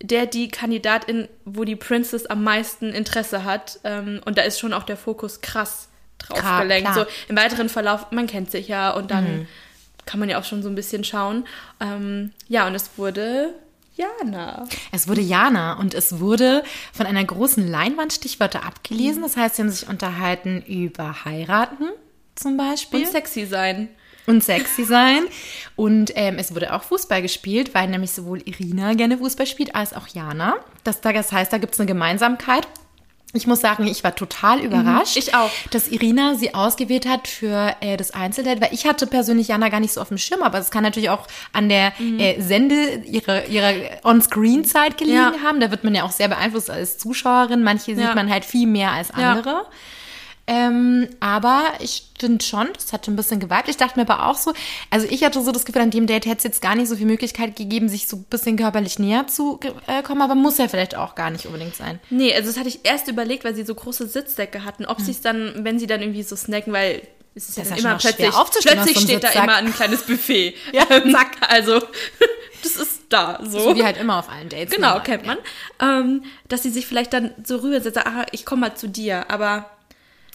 der, 0.02 0.26
die 0.26 0.49
Kandidatin, 0.49 1.28
wo 1.45 1.64
die 1.64 1.76
Princess 1.76 2.26
am 2.26 2.45
meisten 2.45 2.93
Interesse 2.93 3.45
hat. 3.45 3.81
Ähm, 3.85 4.21
und 4.25 4.38
da 4.38 4.43
ist 4.43 4.59
schon 4.59 4.73
auch 4.73 4.83
der 4.83 4.97
Fokus 4.97 5.40
krass 5.40 5.88
drauf 6.19 6.38
Klar, 6.38 6.62
gelenkt. 6.62 6.93
klar. 6.93 7.07
So 7.07 7.11
im 7.28 7.37
weiteren 7.37 7.69
Verlauf, 7.69 8.11
man 8.11 8.26
kennt 8.26 8.50
sich 8.50 8.69
ja 8.69 8.90
und 8.90 9.11
dann 9.11 9.47
kann 10.07 10.21
man 10.21 10.28
ja 10.28 10.38
auch 10.38 10.45
schon 10.45 10.62
so 10.62 10.69
ein 10.69 10.75
bisschen 10.75 11.05
schauen. 11.05 11.47
Ähm, 11.81 12.33
ja, 12.49 12.66
und 12.66 12.75
es 12.75 12.90
wurde 12.97 13.55
Jana. 13.96 14.66
Es 14.92 15.08
wurde 15.08 15.22
Jana 15.22 15.78
und 15.78 15.94
es 15.94 16.20
wurde 16.20 16.62
von 16.92 17.06
einer 17.06 17.24
großen 17.24 17.66
Leinwand 17.66 18.12
Stichwörter 18.12 18.64
abgelesen. 18.64 19.22
Das 19.22 19.36
heißt, 19.36 19.56
sie 19.56 19.62
haben 19.62 19.70
sich 19.70 19.88
unterhalten 19.88 20.62
über 20.62 21.24
heiraten 21.24 21.88
zum 22.34 22.56
Beispiel. 22.56 23.00
Und 23.00 23.10
sexy 23.10 23.46
sein. 23.46 23.88
und 24.26 24.44
sexy 24.44 24.84
sein. 24.84 25.24
Und 25.76 26.12
ähm, 26.14 26.36
es 26.38 26.54
wurde 26.54 26.74
auch 26.74 26.82
Fußball 26.82 27.22
gespielt, 27.22 27.74
weil 27.74 27.88
nämlich 27.88 28.10
sowohl 28.10 28.42
Irina 28.44 28.94
gerne 28.94 29.18
Fußball 29.18 29.46
spielt, 29.46 29.74
als 29.74 29.94
auch 29.94 30.08
Jana. 30.08 30.56
Das, 30.84 31.00
das 31.00 31.32
heißt, 31.32 31.52
da 31.52 31.58
gibt 31.58 31.74
es 31.74 31.80
eine 31.80 31.86
Gemeinsamkeit. 31.86 32.68
Ich 33.37 33.47
muss 33.47 33.61
sagen, 33.61 33.87
ich 33.87 34.02
war 34.02 34.14
total 34.14 34.61
überrascht, 34.61 35.16
ich 35.16 35.35
auch. 35.35 35.50
dass 35.71 35.88
Irina 35.88 36.35
sie 36.35 36.55
ausgewählt 36.55 37.07
hat 37.07 37.28
für 37.28 37.75
äh, 37.81 37.97
das 37.97 38.11
Einzeldate, 38.12 38.61
weil 38.61 38.73
ich 38.73 38.87
hatte 38.87 39.07
persönlich 39.07 39.49
Jana 39.49 39.69
gar 39.69 39.81
nicht 39.81 39.93
so 39.93 40.00
auf 40.00 40.09
dem 40.09 40.19
Schirm, 40.19 40.43
aber 40.43 40.59
es 40.59 40.71
kann 40.71 40.83
natürlich 40.83 41.11
auch 41.11 41.26
an 41.52 41.69
der 41.69 41.93
äh, 42.19 42.40
Sende 42.40 43.02
ihrer, 43.05 43.47
ihrer 43.47 43.73
On-Screen-Zeit 44.05 44.97
gelegen 44.99 45.16
Ja. 45.19 45.35
haben. 45.45 45.61
Da 45.61 45.71
wird 45.71 45.85
man 45.85 45.95
ja 45.95 46.05
auch 46.05 46.11
sehr 46.12 46.28
beeinflusst 46.28 46.71
als 46.71 46.99
Zuschauerin. 46.99 47.62
Manche 47.62 47.95
sieht 47.95 47.99
Ja. 47.99 48.14
man 48.14 48.31
halt 48.31 48.45
viel 48.45 48.66
mehr 48.66 48.93
als 48.93 49.11
Ja. 49.16 49.35
Ähm, 50.48 51.08
aber 51.18 51.72
ich 51.80 52.04
finde 52.18 52.44
schon, 52.44 52.68
das 52.72 52.92
hatte 52.92 53.10
ein 53.10 53.16
bisschen 53.16 53.40
Gewalt. 53.40 53.68
Ich 53.68 53.76
dachte 53.76 53.98
mir 53.98 54.08
aber 54.08 54.26
auch 54.26 54.36
so, 54.36 54.52
also 54.90 55.06
ich 55.10 55.24
hatte 55.24 55.42
so 55.42 55.50
das 55.50 55.64
Gefühl, 55.64 55.82
an 55.82 55.90
dem 55.90 56.06
Date 56.06 56.26
hätte 56.26 56.38
es 56.38 56.44
jetzt 56.44 56.62
gar 56.62 56.76
nicht 56.76 56.88
so 56.88 56.96
viel 56.96 57.06
Möglichkeit 57.06 57.56
gegeben, 57.56 57.88
sich 57.88 58.06
so 58.06 58.16
ein 58.16 58.24
bisschen 58.24 58.56
körperlich 58.56 58.98
näher 58.98 59.26
zu 59.26 59.58
äh, 59.86 60.02
kommen, 60.02 60.22
aber 60.22 60.34
muss 60.36 60.58
ja 60.58 60.68
vielleicht 60.68 60.96
auch 60.96 61.14
gar 61.16 61.30
nicht 61.30 61.46
unbedingt 61.46 61.74
sein. 61.74 61.98
Nee, 62.10 62.32
also 62.32 62.48
das 62.48 62.58
hatte 62.58 62.68
ich 62.68 62.80
erst 62.84 63.08
überlegt, 63.08 63.44
weil 63.44 63.54
sie 63.54 63.64
so 63.64 63.74
große 63.74 64.06
Sitzdecke 64.06 64.64
hatten, 64.64 64.86
ob 64.86 65.00
sie 65.00 65.10
es 65.10 65.20
dann, 65.20 65.64
wenn 65.64 65.78
sie 65.80 65.88
dann 65.88 66.00
irgendwie 66.00 66.22
so 66.22 66.36
snacken, 66.36 66.72
weil 66.72 67.02
es 67.34 67.48
ist 67.50 67.58
ja, 67.58 67.64
Hm. 67.64 67.70
Das 67.70 67.70
dann 67.70 67.78
ist 67.78 67.84
ja 67.84 67.90
immer 67.90 67.98
plötzlich, 67.98 68.62
plötzlich 68.72 68.96
so 68.96 69.00
steht 69.02 69.24
da 69.24 69.28
Sitzsack. 69.28 69.44
immer 69.44 69.56
ein 69.56 69.74
kleines 69.74 70.02
Buffet. 70.02 70.54
Ja, 70.72 70.86
zack. 71.12 71.36
Also, 71.40 71.80
das 72.62 72.76
ist 72.76 73.00
da 73.08 73.40
so. 73.42 73.60
So 73.60 73.76
wie 73.76 73.84
halt 73.84 73.98
immer 73.98 74.18
auf 74.18 74.28
allen 74.30 74.48
Dates. 74.48 74.74
genau, 74.74 75.00
kennt 75.00 75.26
man. 75.26 75.38
Ähm, 75.80 76.22
dass 76.48 76.62
sie 76.62 76.70
sich 76.70 76.86
vielleicht 76.86 77.12
dann 77.12 77.32
so 77.44 77.56
rübersetzt, 77.56 77.98
ah, 77.98 78.26
ich 78.32 78.46
komme 78.46 78.62
mal 78.62 78.74
zu 78.74 78.88
dir, 78.88 79.30
aber 79.30 79.70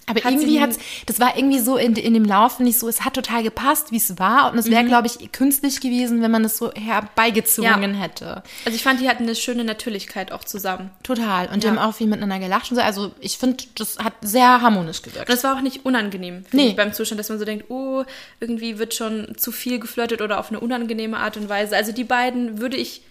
Aber 0.08 0.22
Hat 0.24 0.32
irgendwie 0.34 0.60
hat's, 0.60 0.78
das 1.06 1.20
war 1.20 1.38
irgendwie 1.38 1.60
so 1.60 1.78
in, 1.78 1.96
in 1.96 2.14
dem 2.14 2.26
Lauf 2.26 2.60
nicht 2.60 2.78
so, 2.80 2.88
es 2.90 3.02
hat 3.06 3.14
total 3.14 3.44
gepasst, 3.44 3.92
wie 3.92 3.98
es 3.98 4.18
war. 4.20 4.52
Und 4.52 4.58
es 4.58 4.66
Mhm. 4.66 4.72
wäre, 4.72 4.86
glaube 4.86 5.08
ich, 5.08 5.32
künstlich 5.32 5.80
gewesen, 5.80 6.22
wenn 6.22 6.32
man 6.32 6.44
es 6.44 6.58
so 6.58 6.72
herbeigezogen 6.74 7.94
Ja. 7.94 8.00
hätte. 8.00 8.44
also 8.66 8.76
ich 8.76 8.84
fand, 8.84 9.00
die 9.00 9.08
hatten 9.10 9.24
eine 9.24 9.36
schöne 9.36 9.64
Natürlichkeit 9.64 10.32
auch 10.32 10.44
zusammen. 10.44 10.90
Total. 11.04 11.48
Und 11.50 11.64
die 11.64 11.68
Ja. 11.68 11.74
haben 11.74 11.80
auch 11.80 11.94
viel 11.96 12.08
miteinander 12.08 12.40
gelacht 12.40 12.72
und 12.72 12.78
so. 12.78 12.84
Also 12.84 13.12
ich 13.20 13.38
finde, 13.38 13.64
das 13.76 14.00
hat 14.00 14.14
sehr 14.22 14.62
harmonisch 14.62 15.02
gewirkt. 15.02 15.30
Und 15.30 15.36
das 15.36 15.44
war 15.44 15.56
auch 15.56 15.62
nicht 15.62 15.86
unangenehm 15.86 16.46
Nee. 16.52 16.70
ich, 16.70 16.76
beim 16.76 16.94
Zustand, 16.94 17.20
dass 17.20 17.30
man 17.30 17.40
so 17.40 17.46
denkt, 17.46 17.66
oh, 17.70 18.04
irgendwie 18.40 18.80
wird 18.80 18.94
schon 18.94 19.34
zu 19.38 19.52
viel 19.52 19.80
geflirtet 19.80 20.22
oder 20.22 20.40
auf 20.40 20.50
eine 20.50 20.60
unangenehme 20.60 21.18
Art 21.18 21.38
und 21.38 21.48
Weise. 21.50 21.76
Also 21.76 21.92
die 21.92 22.04
beiden 22.04 22.60
würde 22.60 22.78
ich 22.78 23.02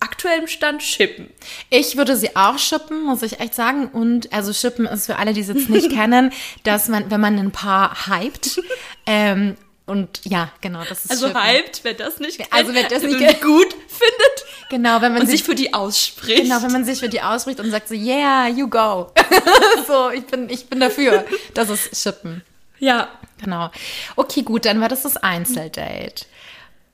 aktuellem 0.00 0.46
Stand 0.46 0.82
shippen. 0.82 1.30
Ich 1.70 1.96
würde 1.96 2.16
sie 2.16 2.36
auch 2.36 2.58
shippen, 2.58 3.04
muss 3.04 3.22
ich 3.22 3.40
echt 3.40 3.54
sagen. 3.54 3.88
Und 3.88 4.32
also 4.32 4.52
shippen 4.52 4.86
ist 4.86 5.06
für 5.06 5.16
alle, 5.16 5.32
die 5.32 5.40
es 5.40 5.48
jetzt 5.48 5.68
nicht 5.68 5.90
kennen, 5.92 6.32
dass 6.64 6.88
man, 6.88 7.10
wenn 7.10 7.20
man 7.20 7.38
ein 7.38 7.50
Paar 7.52 8.06
hypt, 8.06 8.60
ähm, 9.06 9.56
und 9.86 10.20
ja, 10.24 10.50
genau, 10.60 10.82
das 10.88 11.04
ist 11.04 11.12
Also 11.12 11.32
hyped, 11.32 11.84
wer 11.84 11.94
das 11.94 12.18
nicht 12.18 12.38
kennt, 12.38 12.52
Also 12.52 12.74
wer 12.74 12.88
das 12.88 13.04
nicht 13.04 13.18
kennt. 13.18 13.40
gut 13.40 13.72
findet 13.72 14.44
Genau, 14.68 15.00
wenn 15.00 15.12
man 15.12 15.22
sich 15.22 15.38
sich 15.38 15.44
für 15.44 15.54
die 15.54 15.72
ausspricht. 15.74 16.42
Genau, 16.42 16.60
wenn 16.60 16.72
man 16.72 16.84
sich 16.84 16.98
für 16.98 17.08
die 17.08 17.22
ausspricht 17.22 17.60
und 17.60 17.70
sagt 17.70 17.86
so, 17.86 17.94
yeah, 17.94 18.48
you 18.48 18.68
go. 18.68 19.12
so, 19.86 20.10
ich 20.10 20.26
bin, 20.26 20.50
ich 20.50 20.66
bin 20.66 20.80
dafür. 20.80 21.24
Das 21.54 21.70
ist 21.70 22.02
Shippen. 22.02 22.42
ja, 22.80 23.08
Genau. 23.38 23.70
Okay, 24.16 24.42
gut, 24.42 24.64
dann 24.64 24.80
war 24.80 24.88
das 24.88 25.02
das 25.02 25.16
Einzeldate. 25.18 26.24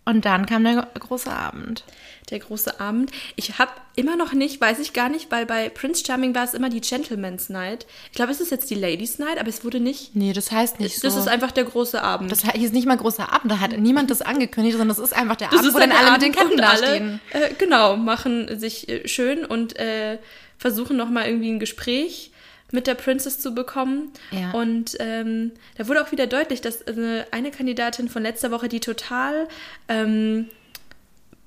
Und 0.04 0.24
dann 0.24 0.46
kam 0.46 0.64
der 0.64 0.86
große 0.98 1.30
Abend. 1.30 1.84
Der 2.32 2.40
große 2.40 2.80
Abend. 2.80 3.12
Ich 3.36 3.58
habe 3.58 3.70
immer 3.94 4.16
noch 4.16 4.32
nicht, 4.32 4.60
weiß 4.60 4.78
ich 4.80 4.92
gar 4.92 5.08
nicht, 5.08 5.30
weil 5.30 5.46
bei 5.46 5.68
Prince 5.68 6.02
Charming 6.04 6.34
war 6.34 6.44
es 6.44 6.54
immer 6.54 6.68
die 6.70 6.80
Gentleman's 6.80 7.48
Night. 7.48 7.86
Ich 8.10 8.16
glaube, 8.16 8.32
es 8.32 8.40
ist 8.40 8.50
jetzt 8.50 8.70
die 8.70 8.74
Ladies 8.74 9.18
Night, 9.18 9.38
aber 9.38 9.48
es 9.48 9.64
wurde 9.64 9.78
nicht. 9.78 10.16
Nee, 10.16 10.32
das 10.32 10.50
heißt 10.50 10.80
nicht 10.80 10.98
so. 10.98 11.06
Das 11.06 11.16
ist 11.16 11.28
einfach 11.28 11.52
der 11.52 11.64
große 11.64 12.02
Abend. 12.02 12.32
das 12.32 12.42
hieß 12.42 12.72
nicht 12.72 12.86
mal 12.86 12.96
großer 12.96 13.32
Abend, 13.32 13.52
da 13.52 13.60
hat 13.60 13.78
niemand 13.78 14.10
das 14.10 14.22
angekündigt, 14.22 14.76
sondern 14.76 14.96
das 14.96 14.98
ist 14.98 15.14
einfach 15.14 15.36
der 15.36 15.48
Das 15.48 15.58
Abend, 15.60 15.68
ist 15.68 15.74
wo 15.74 15.78
dann 15.78 15.92
alle 15.92 16.12
mit 16.12 16.22
den 16.22 16.36
Abend 16.36 16.50
Ketten 16.50 16.60
dastehen. 16.60 17.20
alle, 17.32 17.44
äh, 17.50 17.54
genau, 17.54 17.96
machen 17.96 18.58
sich 18.58 18.88
äh, 18.88 19.06
schön 19.06 19.44
und 19.44 19.76
äh, 19.78 20.18
versuchen 20.58 20.96
nochmal 20.96 21.26
irgendwie 21.26 21.50
ein 21.50 21.58
Gespräch 21.60 22.30
mit 22.70 22.86
der 22.86 22.94
Princess 22.94 23.38
zu 23.38 23.54
bekommen. 23.54 24.10
Ja. 24.30 24.52
Und 24.52 24.96
ähm, 24.98 25.52
da 25.76 25.88
wurde 25.88 26.02
auch 26.02 26.10
wieder 26.10 26.26
deutlich, 26.26 26.62
dass 26.62 26.86
eine, 26.86 27.26
eine 27.30 27.50
Kandidatin 27.50 28.08
von 28.08 28.22
letzter 28.22 28.50
Woche, 28.50 28.68
die 28.68 28.80
total 28.80 29.46
ähm, 29.88 30.48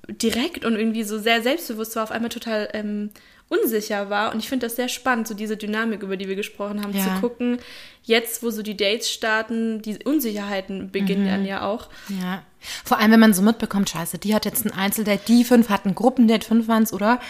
direkt 0.08 0.64
und 0.64 0.76
irgendwie 0.76 1.02
so 1.02 1.18
sehr 1.18 1.42
selbstbewusst 1.42 1.96
war, 1.96 2.04
auf 2.04 2.10
einmal 2.10 2.28
total 2.30 2.68
ähm, 2.72 3.10
unsicher 3.48 4.10
war. 4.10 4.32
Und 4.32 4.40
ich 4.40 4.48
finde 4.48 4.66
das 4.66 4.76
sehr 4.76 4.88
spannend, 4.88 5.28
so 5.28 5.34
diese 5.34 5.56
Dynamik, 5.56 6.02
über 6.02 6.16
die 6.16 6.28
wir 6.28 6.36
gesprochen 6.36 6.82
haben, 6.82 6.92
Ja. 6.92 7.04
zu 7.14 7.20
gucken, 7.20 7.58
jetzt, 8.06 8.42
wo 8.42 8.50
so 8.50 8.62
die 8.62 8.76
Dates 8.76 9.10
starten, 9.10 9.82
die 9.82 9.98
Unsicherheiten 10.04 10.90
beginnen 10.90 11.24
Mhm. 11.24 11.28
dann 11.28 11.44
ja 11.44 11.62
auch. 11.68 11.88
Ja. 12.08 12.42
Vor 12.84 12.98
allem, 12.98 13.12
wenn 13.12 13.20
man 13.20 13.34
so 13.34 13.42
mitbekommt, 13.42 13.90
scheiße, 13.90 14.18
die 14.18 14.34
hat 14.34 14.44
jetzt 14.44 14.64
ein 14.66 14.72
Einzeldate, 14.72 15.20
die 15.28 15.44
fünf 15.44 15.68
hatten 15.68 15.94
Gruppendate, 15.94 16.44
fünf 16.44 16.66
waren 16.66 16.82
es, 16.82 16.92
oder? 16.92 17.20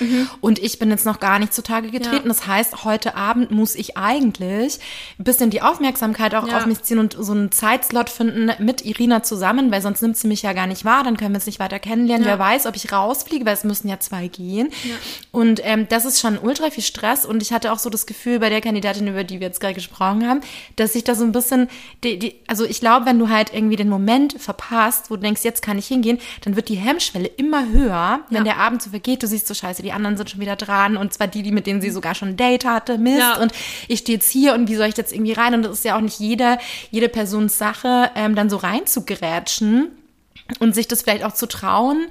Und 0.41 0.59
ich 0.61 0.79
bin 0.79 0.89
jetzt 0.89 1.05
noch 1.05 1.21
gar 1.21 1.39
nicht 1.39 1.53
zutage 1.53 1.91
getreten. 1.91 2.23
Ja. 2.23 2.29
Das 2.29 2.47
heißt, 2.47 2.85
heute 2.85 3.17
Abend 3.17 3.51
muss 3.51 3.75
ich 3.75 3.99
eigentlich 3.99 4.79
ein 5.19 5.25
bisschen 5.25 5.51
die 5.51 5.61
Aufmerksamkeit 5.61 6.35
auch 6.35 6.49
Ja. 6.49 6.57
auf 6.59 6.65
mich 6.67 6.81
ziehen 6.85 6.99
und 6.99 7.17
so 7.19 7.33
einen 7.33 7.53
Zeitslot 7.53 8.09
finden 8.09 8.51
mit 8.65 8.87
Irina 8.87 9.23
zusammen, 9.23 9.71
weil 9.71 9.83
sonst 9.83 10.01
nimmt 10.01 10.17
sie 10.17 10.27
mich 10.29 10.41
ja 10.41 10.55
gar 10.55 10.67
nicht 10.69 10.87
wahr, 10.87 11.05
dann 11.05 11.19
können 11.19 11.33
wir 11.33 11.37
uns 11.39 11.47
nicht 11.47 11.59
weiter 11.61 11.81
kennenlernen. 11.81 12.25
Ja. 12.25 12.33
Wer 12.33 12.39
weiß, 12.39 12.65
ob 12.65 12.75
ich 12.77 12.91
rausfliege, 12.91 13.45
weil 13.45 13.55
es 13.55 13.65
müssen 13.65 13.89
ja 13.89 14.01
zwei 14.01 14.29
gehen. 14.29 14.71
Und 15.33 15.61
ähm, 15.65 15.87
das 15.91 16.07
ist 16.07 16.19
schon 16.19 16.39
ultra 16.39 16.71
viel 16.71 16.85
Stress 16.85 17.27
und 17.27 17.43
ich 17.43 17.53
hatte 17.53 17.73
auch 17.73 17.79
so 17.79 17.91
das 17.91 18.07
Gefühl 18.07 18.39
bei 18.39 18.49
der 18.49 18.63
Kandidatin, 18.63 19.07
über 19.07 19.25
die 19.25 19.41
wir 19.41 19.49
jetzt 19.49 19.61
gerade 19.61 19.75
gesprochen 19.75 20.27
haben, 20.27 20.41
dass 20.75 20.95
sich 20.95 21.05
da 21.05 21.15
so 21.15 21.25
ein 21.25 21.33
bisschen, 21.33 21.69
die, 22.03 22.19
die, 22.19 22.35
also 22.49 22.65
ich 22.65 22.81
glaube, 22.81 23.07
wenn 23.07 23.19
du 23.19 23.29
halt 23.29 23.55
irgendwie 23.55 23.77
den 23.77 23.89
Moment 23.89 24.35
verpasst, 24.41 25.11
wo 25.11 25.17
du 25.17 25.23
denkst, 25.23 25.45
jetzt 25.45 25.63
kann 25.63 25.79
ich 25.79 25.87
hingehen, 25.87 26.19
dann 26.43 26.57
wird 26.57 26.69
die 26.69 26.75
Hemmschwelle 26.75 27.29
immer 27.29 27.69
höher, 27.69 28.21
wenn 28.31 28.39
Ja. 28.39 28.55
der 28.55 28.57
Abend 28.59 28.83
so 28.83 28.91
vergeht, 28.91 29.23
du 29.23 29.27
siehst 29.29 29.47
so 29.47 29.55
scheiße, 29.55 29.83
die 29.83 29.93
anderen 29.93 30.17
sind 30.17 30.31
schon 30.31 30.41
wieder 30.41 30.57
dran 30.57 30.97
und 30.97 31.13
zwar 31.15 31.29
die, 31.29 31.43
die 31.43 31.53
mit 31.53 31.67
denen 31.67 31.81
sie 31.81 31.91
sogar 31.91 32.15
schon 32.15 32.31
ein 32.31 32.37
Date 32.37 32.65
hatte, 32.65 32.99
Mist 32.99 33.19
Ja. 33.19 33.39
und 33.41 33.53
ich 33.89 34.01
stehe 34.01 34.19
jetzt 34.19 34.31
hier 34.31 34.55
und 34.55 34.69
wie 34.69 34.75
soll 34.77 34.87
ich 34.89 34.97
jetzt 34.97 35.13
irgendwie 35.13 35.33
rein 35.33 35.55
und 35.55 35.63
das 35.63 35.73
ist 35.79 35.85
ja 35.85 35.97
auch 35.97 36.01
nicht 36.01 36.19
jeder, 36.19 36.59
jede 36.91 37.09
Persons 37.09 37.57
Sache, 37.59 38.11
ähm, 38.17 38.35
dann 38.35 38.51
so 38.51 38.57
rein 38.57 38.87
zu 38.87 39.05
gerätschen 39.05 39.89
und 40.61 40.75
sich 40.75 40.89
das 40.89 41.03
vielleicht 41.03 41.25
auch 41.25 41.33
zu 41.35 41.47
trauen, 41.47 42.07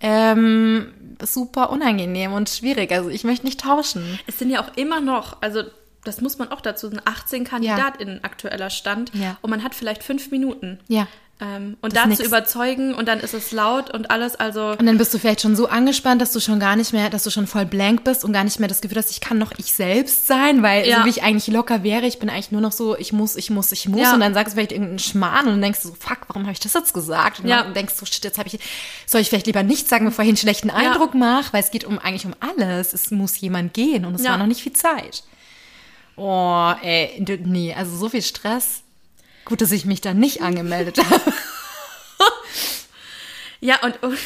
ähm, 0.00 0.92
super 1.22 1.70
unangenehm 1.70 2.32
und 2.32 2.48
schwierig. 2.48 2.92
Also 2.92 3.10
ich 3.10 3.24
möchte 3.24 3.44
nicht 3.46 3.60
tauschen. 3.60 4.18
Es 4.26 4.38
sind 4.38 4.50
ja 4.50 4.62
auch 4.62 4.76
immer 4.76 5.00
noch, 5.00 5.36
also 5.42 5.62
das 6.04 6.20
muss 6.20 6.38
man 6.38 6.50
auch 6.50 6.60
dazu 6.60 6.88
sagen, 6.88 7.00
18 7.04 7.44
KandidatInnen 7.44 8.24
aktueller 8.24 8.70
Stand 8.70 9.12
Ja. 9.14 9.36
und 9.42 9.50
man 9.50 9.62
hat 9.62 9.74
vielleicht 9.74 10.02
fünf 10.02 10.30
Minuten. 10.30 10.78
Ja. 10.88 11.06
Ähm, 11.42 11.78
und 11.80 11.94
Das 11.96 12.02
da 12.02 12.06
nix. 12.06 12.20
zu 12.20 12.26
überzeugen 12.26 12.92
und 12.94 13.08
dann 13.08 13.18
ist 13.18 13.32
es 13.32 13.50
laut 13.50 13.88
und 13.94 14.10
alles, 14.10 14.36
also 14.36 14.72
Und 14.78 14.84
dann 14.84 14.98
bist 14.98 15.14
du 15.14 15.18
vielleicht 15.18 15.40
schon 15.40 15.56
so 15.56 15.68
angespannt, 15.68 16.20
dass 16.20 16.32
du 16.32 16.40
schon 16.40 16.60
gar 16.60 16.76
nicht 16.76 16.92
mehr, 16.92 17.08
dass 17.08 17.22
du 17.22 17.30
schon 17.30 17.46
voll 17.46 17.64
blank 17.64 18.04
bist 18.04 18.26
und 18.26 18.34
gar 18.34 18.44
nicht 18.44 18.60
mehr 18.60 18.68
das 18.68 18.82
Gefühl 18.82 18.98
hast, 18.98 19.10
ich 19.10 19.22
kann 19.22 19.38
noch 19.38 19.52
ich 19.56 19.72
selbst 19.72 20.26
sein, 20.26 20.62
weil 20.62 20.86
Ja. 20.86 20.98
so 20.98 21.06
wie 21.06 21.08
ich 21.08 21.22
eigentlich 21.22 21.46
locker 21.46 21.82
wäre, 21.82 22.04
ich 22.04 22.18
bin 22.18 22.28
eigentlich 22.28 22.50
nur 22.52 22.60
noch 22.60 22.72
so, 22.72 22.94
ich 22.94 23.14
muss, 23.14 23.36
ich 23.36 23.48
muss, 23.48 23.72
ich 23.72 23.88
muss. 23.88 24.02
Ja. 24.02 24.12
Und 24.12 24.20
dann 24.20 24.34
sagst 24.34 24.52
du 24.52 24.56
vielleicht 24.56 24.72
irgendeinen 24.72 24.98
Schmarrn 24.98 25.46
und 25.46 25.52
dann 25.52 25.62
denkst 25.62 25.80
du 25.80 25.88
so, 25.88 25.94
fuck, 25.98 26.18
warum 26.28 26.42
habe 26.42 26.52
ich 26.52 26.60
das 26.60 26.74
jetzt 26.74 26.92
gesagt? 26.92 27.40
Und 27.40 27.48
Ja. 27.48 27.62
dann 27.62 27.72
denkst 27.72 27.94
du, 27.98 28.04
shit, 28.04 28.22
jetzt 28.22 28.36
habe 28.36 28.48
ich, 28.48 28.58
soll 29.06 29.22
ich 29.22 29.30
vielleicht 29.30 29.46
lieber 29.46 29.62
nichts 29.62 29.88
sagen, 29.88 30.04
bevor 30.04 30.22
ich 30.24 30.28
einen 30.28 30.36
schlechten 30.36 30.68
Eindruck 30.68 31.14
mache, 31.14 31.54
weil 31.54 31.62
es 31.62 31.70
geht 31.70 31.84
um 31.84 31.98
eigentlich 31.98 32.26
um 32.26 32.34
alles. 32.40 32.92
Es 32.92 33.10
muss 33.10 33.40
jemand 33.40 33.72
gehen 33.72 34.04
und 34.04 34.14
es 34.14 34.24
Ja. 34.24 34.32
war 34.32 34.36
noch 34.38 34.46
nicht 34.46 34.60
viel 34.62 34.74
Zeit. 34.74 35.22
Oh, 36.16 36.72
ey, 36.82 37.24
nee, 37.44 37.74
also 37.74 37.96
so 37.96 38.08
viel 38.08 38.22
Stress. 38.22 38.82
Gut, 39.44 39.60
dass 39.60 39.72
ich 39.72 39.84
mich 39.84 40.00
da 40.00 40.14
nicht 40.14 40.42
angemeldet 40.42 40.98
habe. 40.98 41.32
Ja, 43.60 43.78
und 43.82 44.02
und 44.02 44.18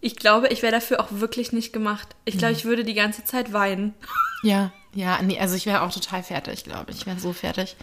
ich 0.00 0.16
glaube, 0.16 0.48
ich 0.48 0.62
wäre 0.62 0.72
dafür 0.72 1.00
auch 1.00 1.08
wirklich 1.10 1.52
nicht 1.52 1.72
gemacht. 1.72 2.08
Ich 2.24 2.38
glaube, 2.38 2.54
ich 2.54 2.64
würde 2.64 2.84
die 2.84 2.94
ganze 2.94 3.24
Zeit 3.24 3.52
weinen. 3.52 3.94
Ja, 4.42 4.72
ja, 4.94 5.20
nee, 5.22 5.38
also 5.38 5.54
ich 5.54 5.66
wäre 5.66 5.82
auch 5.82 5.92
total 5.92 6.22
fertig, 6.22 6.64
glaube 6.64 6.90
ich. 6.90 6.98
Ich 6.98 7.06
wäre 7.06 7.18
so 7.18 7.32
fertig. 7.32 7.76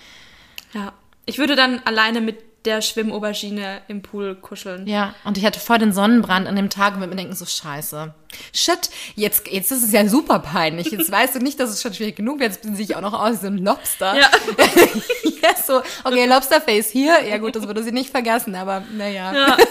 Ja. 0.73 0.93
Ich 1.25 1.37
würde 1.37 1.55
dann 1.55 1.79
alleine 1.85 2.21
mit 2.21 2.37
der 2.65 2.81
Schwimmaubergine 2.81 3.81
im 3.87 4.01
Pool 4.01 4.35
kuscheln. 4.35 4.87
Ja, 4.87 5.13
und 5.23 5.37
ich 5.37 5.45
hatte 5.45 5.59
voll 5.59 5.77
den 5.77 5.93
Sonnenbrand 5.93 6.47
an 6.47 6.55
dem 6.55 6.69
Tag 6.69 6.93
und 6.93 6.99
würde 6.99 7.11
mir 7.11 7.15
denken, 7.15 7.35
so 7.35 7.45
scheiße. 7.45 8.13
Shit, 8.53 8.89
jetzt, 9.15 9.47
jetzt 9.47 9.71
ist 9.71 9.83
es 9.83 9.91
ja 9.91 10.07
super 10.07 10.39
peinlich. 10.39 10.91
Jetzt 10.91 11.11
weißt 11.11 11.35
du 11.35 11.39
nicht, 11.39 11.59
dass 11.59 11.69
es 11.69 11.81
schon 11.81 11.93
schwierig 11.93 12.15
genug 12.15 12.39
wird. 12.39 12.53
Jetzt 12.53 12.63
bin 12.63 12.79
ich 12.79 12.95
auch 12.95 13.01
noch 13.01 13.13
aus 13.13 13.37
wie 13.37 13.41
so 13.41 13.47
ein 13.47 13.57
Lobster. 13.59 14.15
Ja. 14.15 14.29
ja, 15.41 15.49
so, 15.65 15.81
okay, 16.03 16.25
Lobsterface 16.25 16.89
hier. 16.89 17.23
Ja 17.23 17.37
gut, 17.37 17.55
das 17.55 17.67
würde 17.67 17.83
sie 17.83 17.91
nicht 17.91 18.09
vergessen, 18.09 18.55
aber 18.55 18.83
naja. 18.95 19.33
Ja. 19.33 19.57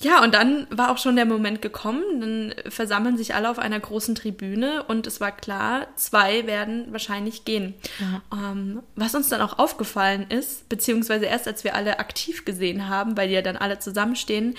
Ja, 0.00 0.22
und 0.22 0.32
dann 0.34 0.68
war 0.70 0.92
auch 0.92 0.98
schon 0.98 1.16
der 1.16 1.24
Moment 1.24 1.60
gekommen. 1.60 2.02
Dann 2.20 2.54
versammeln 2.70 3.16
sich 3.16 3.34
alle 3.34 3.50
auf 3.50 3.58
einer 3.58 3.80
großen 3.80 4.14
Tribüne 4.14 4.84
und 4.84 5.06
es 5.08 5.20
war 5.20 5.32
klar, 5.32 5.88
zwei 5.96 6.46
werden 6.46 6.86
wahrscheinlich 6.92 7.44
gehen. 7.44 7.74
Ähm, 8.32 8.82
was 8.94 9.14
uns 9.16 9.28
dann 9.28 9.40
auch 9.40 9.58
aufgefallen 9.58 10.26
ist, 10.28 10.68
beziehungsweise 10.68 11.24
erst 11.24 11.48
als 11.48 11.64
wir 11.64 11.74
alle 11.74 11.98
aktiv 11.98 12.44
gesehen 12.44 12.88
haben, 12.88 13.16
weil 13.16 13.28
die 13.28 13.34
ja 13.34 13.42
dann 13.42 13.56
alle 13.56 13.80
zusammenstehen, 13.80 14.54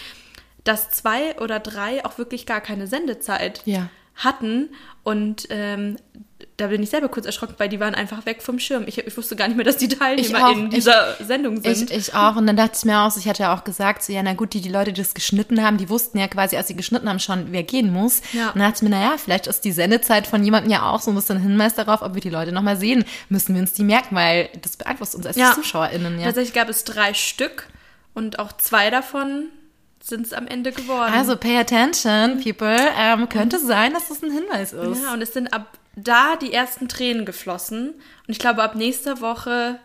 dass 0.66 0.92
zwei 0.92 1.38
oder 1.40 1.60
drei 1.60 2.04
auch 2.06 2.18
wirklich 2.18 2.46
gar 2.46 2.60
keine 2.60 2.88
Sendezeit 2.88 3.62
Ja. 3.66 3.90
hatten. 4.16 4.70
Und 5.04 5.48
ähm, 5.50 5.96
da 6.60 6.68
bin 6.68 6.84
ich 6.84 6.90
selber 6.90 7.10
kurz 7.10 7.26
erschrocken, 7.26 7.56
weil 7.58 7.70
die 7.70 7.80
waren 7.80 7.96
einfach 7.96 8.26
weg 8.26 8.42
vom 8.42 8.60
Schirm. 8.60 8.84
Ich, 8.88 8.98
ich 8.98 9.18
wusste 9.18 9.36
gar 9.36 9.48
nicht 9.48 9.58
mehr, 9.58 9.66
dass 9.66 9.78
die 9.78 9.88
Teilnehmer 9.88 10.48
auch. 10.48 10.52
in 10.52 10.70
dieser 10.70 11.16
Sendung 11.26 11.58
Ich, 11.64 11.78
sind. 11.78 11.92
ich 11.92 12.14
auch. 12.14 12.36
Und 12.36 12.48
dann 12.48 12.56
dachte 12.58 12.74
ich 12.78 12.86
mir 12.86 13.00
auch, 13.02 13.16
ich 13.18 13.28
hatte 13.28 13.44
ja 13.44 13.56
auch 13.56 13.64
gesagt, 13.64 14.04
so, 14.04 14.12
ja, 14.14 14.22
na 14.24 14.34
gut, 14.34 14.54
die, 14.54 14.62
die 14.62 14.70
Leute, 14.70 14.92
die 14.94 15.02
das 15.02 15.14
geschnitten 15.14 15.64
haben, 15.64 15.78
die 15.78 15.90
wussten 15.90 16.18
ja 16.18 16.28
quasi, 16.28 16.58
als 16.58 16.68
sie 16.68 16.76
geschnitten 16.76 17.08
haben, 17.10 17.20
schon, 17.20 17.52
wer 17.52 17.64
gehen 17.64 17.92
muss. 17.94 18.22
Ja. 18.34 18.48
Und 18.50 18.56
dann 18.60 18.70
dachte 18.72 18.78
ich 18.86 18.90
mir, 18.90 18.96
naja, 18.96 19.16
vielleicht 19.18 19.48
ist 19.48 19.62
die 19.66 19.72
Sendezeit 19.72 20.28
von 20.28 20.44
jemandem 20.44 20.72
ja 20.72 20.90
auch 20.90 21.02
so 21.02 21.12
ein 21.12 21.16
bisschen 21.16 21.40
Hinweis 21.40 21.76
darauf, 21.76 22.02
ob 22.02 22.14
wir 22.14 22.22
die 22.22 22.30
Leute 22.30 22.52
nochmal 22.52 22.78
sehen. 22.78 23.06
Müssen 23.30 23.56
wir 23.56 23.62
uns 23.62 23.74
die 23.74 23.84
merken, 23.84 24.16
weil 24.16 24.50
das 24.62 24.78
beeinflusst 24.78 25.16
uns 25.16 25.26
als 25.26 25.38
Ja. 25.38 25.54
ZuschauerInnen, 25.54 26.20
ja. 26.20 26.26
Tatsächlich 26.26 26.54
gab 26.54 26.70
es 26.70 26.84
drei 26.84 27.14
Stück 27.14 27.68
und 28.14 28.40
auch 28.40 28.52
zwei 28.54 28.90
davon 28.90 29.46
sind 30.02 30.26
es 30.26 30.34
am 30.34 30.48
Ende 30.48 30.72
geworden. 30.72 31.14
Also 31.14 31.36
pay 31.36 31.58
attention, 31.58 32.42
people. 32.42 32.76
Ähm, 32.98 33.28
könnte 33.30 33.60
sein, 33.60 33.94
dass 33.94 34.08
das 34.08 34.24
ein 34.24 34.32
Hinweis 34.32 34.74
ist. 34.74 35.04
ja, 35.04 35.14
und 35.14 35.22
es 35.22 35.34
sind 35.34 35.54
ab 35.54 35.78
da 36.04 36.36
die 36.36 36.54
ersten 36.54 36.88
Tränen 36.88 37.26
geflossen. 37.26 37.90
Und 37.90 38.30
ich 38.32 38.40
glaube, 38.40 38.64
ab 38.64 38.76
nächster 38.76 39.22
Woche 39.22 39.80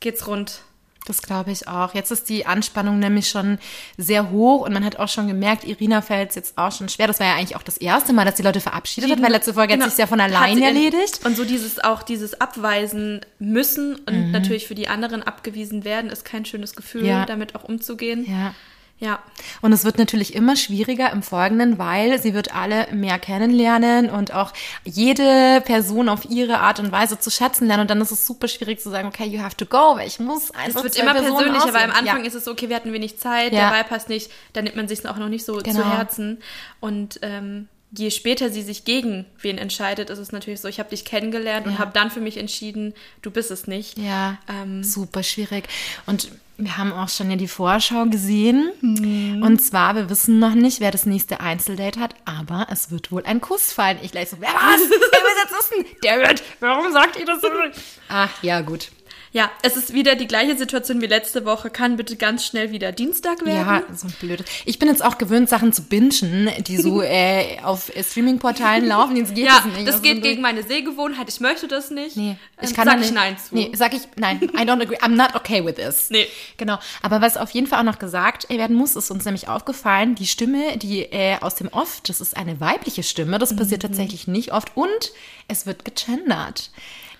geht's 0.00 0.26
rund. 0.26 0.62
Das 1.06 1.22
glaube 1.22 1.52
ich 1.52 1.68
auch. 1.68 1.94
Jetzt 1.94 2.10
ist 2.10 2.28
die 2.28 2.46
Anspannung 2.46 2.98
nämlich 2.98 3.28
schon 3.28 3.58
sehr 3.96 4.30
hoch 4.32 4.62
und 4.66 4.72
man 4.72 4.84
hat 4.84 4.96
auch 4.98 5.08
schon 5.08 5.28
gemerkt, 5.28 5.62
Irina 5.62 6.02
fällt 6.02 6.30
es 6.30 6.34
jetzt 6.34 6.58
auch 6.58 6.72
schon 6.72 6.88
schwer. 6.88 7.06
Das 7.06 7.20
war 7.20 7.28
ja 7.28 7.34
eigentlich 7.36 7.54
auch 7.54 7.62
das 7.62 7.76
erste 7.76 8.12
Mal, 8.12 8.24
dass 8.24 8.34
die 8.34 8.42
Leute 8.42 8.60
verabschiedet 8.60 9.08
hat, 9.12 9.22
weil 9.22 9.30
letzte 9.30 9.54
Folge 9.54 9.74
Genau. 9.74 9.84
hat 9.84 9.92
sich 9.92 10.00
ja 10.00 10.08
von 10.08 10.18
allein 10.20 10.60
erledigt. 10.60 11.24
Und 11.24 11.36
so 11.36 11.44
dieses 11.44 11.78
auch 11.84 12.02
dieses 12.02 12.40
Abweisen 12.40 13.20
müssen 13.38 13.94
und 13.94 14.32
natürlich 14.32 14.66
für 14.66 14.74
die 14.74 14.88
anderen 14.88 15.22
abgewiesen 15.22 15.84
werden, 15.84 16.10
ist 16.10 16.24
kein 16.24 16.44
schönes 16.44 16.74
Gefühl, 16.74 17.06
Ja. 17.06 17.24
damit 17.24 17.54
auch 17.54 17.62
umzugehen. 17.62 18.26
Ja. 18.28 18.52
Ja. 18.98 19.22
Und 19.60 19.72
es 19.72 19.84
wird 19.84 19.98
natürlich 19.98 20.34
immer 20.34 20.56
schwieriger 20.56 21.12
im 21.12 21.22
Folgenden, 21.22 21.76
weil 21.78 22.18
sie 22.20 22.32
wird 22.32 22.54
alle 22.54 22.86
mehr 22.92 23.18
kennenlernen 23.18 24.08
und 24.08 24.32
auch 24.32 24.52
jede 24.84 25.60
Person 25.66 26.08
auf 26.08 26.24
ihre 26.30 26.60
Art 26.60 26.80
und 26.80 26.92
Weise 26.92 27.18
zu 27.18 27.30
schätzen 27.30 27.66
lernen. 27.66 27.82
Und 27.82 27.90
dann 27.90 28.00
ist 28.00 28.10
es 28.10 28.26
super 28.26 28.48
schwierig 28.48 28.80
zu 28.80 28.88
sagen, 28.90 29.06
okay, 29.08 29.26
you 29.26 29.40
have 29.42 29.56
to 29.56 29.66
go, 29.66 29.96
weil 29.96 30.06
ich 30.08 30.18
muss 30.18 30.50
einfach 30.52 30.78
Es 30.78 30.84
wird 30.84 30.96
immer 30.98 31.12
Personen 31.12 31.36
persönlicher, 31.52 31.74
weil 31.74 31.84
am. 31.84 31.90
Anfang 31.90 32.20
ja. 32.20 32.26
ist 32.26 32.34
es 32.34 32.44
so, 32.44 32.52
okay, 32.52 32.68
wir 32.70 32.76
hatten 32.76 32.92
wenig 32.92 33.18
Zeit, 33.18 33.52
Ja. 33.52 33.70
der 33.70 33.78
Vibe 33.78 33.88
passt 33.90 34.08
nicht, 34.08 34.30
dann 34.54 34.64
nimmt 34.64 34.76
man 34.76 34.88
sich 34.88 35.06
auch 35.06 35.18
noch 35.18 35.28
nicht 35.28 35.44
so 35.44 35.56
Genau. 35.58 35.82
zu 35.82 35.92
Herzen. 35.96 36.38
Und 36.80 37.18
ähm, 37.20 37.68
je 37.92 38.10
später 38.10 38.48
sie 38.50 38.62
sich 38.62 38.84
gegen 38.86 39.26
wen 39.40 39.58
entscheidet, 39.58 40.08
ist 40.08 40.18
es 40.18 40.32
natürlich 40.32 40.60
so, 40.60 40.68
ich 40.68 40.78
habe 40.78 40.88
dich 40.90 41.04
kennengelernt 41.04 41.66
und 41.66 41.78
habe 41.78 41.90
dann 41.92 42.10
für 42.10 42.20
mich 42.20 42.38
entschieden, 42.38 42.94
du 43.20 43.30
bist 43.30 43.50
es 43.50 43.66
nicht. 43.66 43.98
Ja, 43.98 44.38
Ähm, 44.48 44.82
super 44.82 45.22
schwierig. 45.22 45.68
Und 46.06 46.28
wir 46.58 46.78
haben 46.78 46.92
auch 46.92 47.08
schon 47.08 47.30
ja 47.30 47.36
die 47.36 47.48
Vorschau 47.48 48.06
gesehen. 48.06 48.70
Mhm. 48.80 49.42
Und 49.42 49.58
zwar, 49.60 49.94
wir 49.94 50.08
wissen 50.08 50.38
noch 50.38 50.54
nicht, 50.54 50.80
wer 50.80 50.90
das 50.90 51.06
nächste 51.06 51.40
Einzeldate 51.40 52.00
hat, 52.00 52.14
aber 52.24 52.66
es 52.70 52.90
wird 52.90 53.12
wohl 53.12 53.24
ein 53.24 53.40
Kuss 53.40 53.72
fallen. 53.72 53.98
Ich 54.02 54.12
gleich 54.12 54.30
so, 54.30 54.36
wer 54.40 54.48
was? 54.48 54.80
wer 54.80 54.88
will 54.88 55.36
jetzt 55.42 55.52
wissen? 55.52 55.86
David, 56.02 56.42
warum 56.60 56.92
sagt 56.92 57.18
ihr 57.18 57.26
das 57.26 57.40
so? 57.40 57.48
Ach, 58.08 58.30
ja, 58.42 58.60
gut. 58.62 58.90
Ja, 59.36 59.50
es 59.60 59.76
ist 59.76 59.92
wieder 59.92 60.14
die 60.14 60.26
gleiche 60.26 60.56
Situation 60.56 61.02
wie 61.02 61.06
letzte 61.06 61.44
Woche. 61.44 61.68
Kann 61.68 61.98
bitte 61.98 62.16
ganz 62.16 62.42
schnell 62.46 62.70
wieder 62.70 62.90
Dienstag 62.90 63.44
werden? 63.44 63.84
Ja, 63.88 63.94
so 63.94 64.06
blöd. 64.18 64.42
Ich 64.64 64.78
bin 64.78 64.88
jetzt 64.88 65.04
auch 65.04 65.18
gewöhnt, 65.18 65.50
Sachen 65.50 65.74
zu 65.74 65.82
bingen, 65.82 66.48
die 66.66 66.78
so 66.78 67.02
äh, 67.02 67.58
auf 67.62 67.94
äh, 67.94 68.02
Streaming-Portalen 68.02 68.86
laufen. 68.86 69.14
Jetzt 69.14 69.34
geht 69.34 69.44
Ja, 69.44 69.56
das 69.56 69.64
nicht. 69.66 69.86
das 69.86 69.96
Also 69.96 70.02
geht 70.04 70.22
gegen 70.22 70.40
meine 70.40 70.62
Sehgewohnheit. 70.62 71.28
Ich 71.28 71.40
möchte 71.40 71.68
das 71.68 71.90
nicht. 71.90 72.16
Nee, 72.16 72.38
ich 72.62 72.70
Ähm, 72.70 72.76
kann 72.76 72.84
sag 72.86 72.94
da 72.94 73.00
ich 73.00 73.00
nicht. 73.10 73.14
Nein 73.14 73.36
zu. 73.36 73.54
Nee, 73.54 73.72
sag 73.74 73.92
ich, 73.92 74.02
nein, 74.16 74.40
I 74.42 74.46
don't 74.64 74.80
agree. 74.80 74.96
I'm 75.00 75.16
not 75.16 75.34
okay 75.34 75.62
with 75.66 75.74
this. 75.74 76.08
Nee. 76.08 76.26
Genau. 76.56 76.78
Aber 77.02 77.20
was 77.20 77.36
auf 77.36 77.50
jeden 77.50 77.66
Fall 77.66 77.80
auch 77.80 77.84
noch 77.92 77.98
gesagt 77.98 78.48
werden 78.48 78.74
muss, 78.74 78.96
ist 78.96 79.10
uns 79.10 79.26
nämlich 79.26 79.48
aufgefallen, 79.48 80.14
die 80.14 80.26
Stimme, 80.26 80.78
die 80.78 81.02
äh, 81.02 81.36
aus 81.42 81.56
dem 81.56 81.68
Off, 81.68 82.00
das 82.06 82.22
ist 82.22 82.38
eine 82.38 82.58
weibliche 82.60 83.02
Stimme. 83.02 83.38
Das 83.38 83.54
passiert 83.54 83.82
Mhm. 83.82 83.88
tatsächlich 83.88 84.28
nicht 84.28 84.54
oft. 84.54 84.74
Und 84.74 85.12
es 85.46 85.66
wird 85.66 85.84
gegendert. 85.84 86.70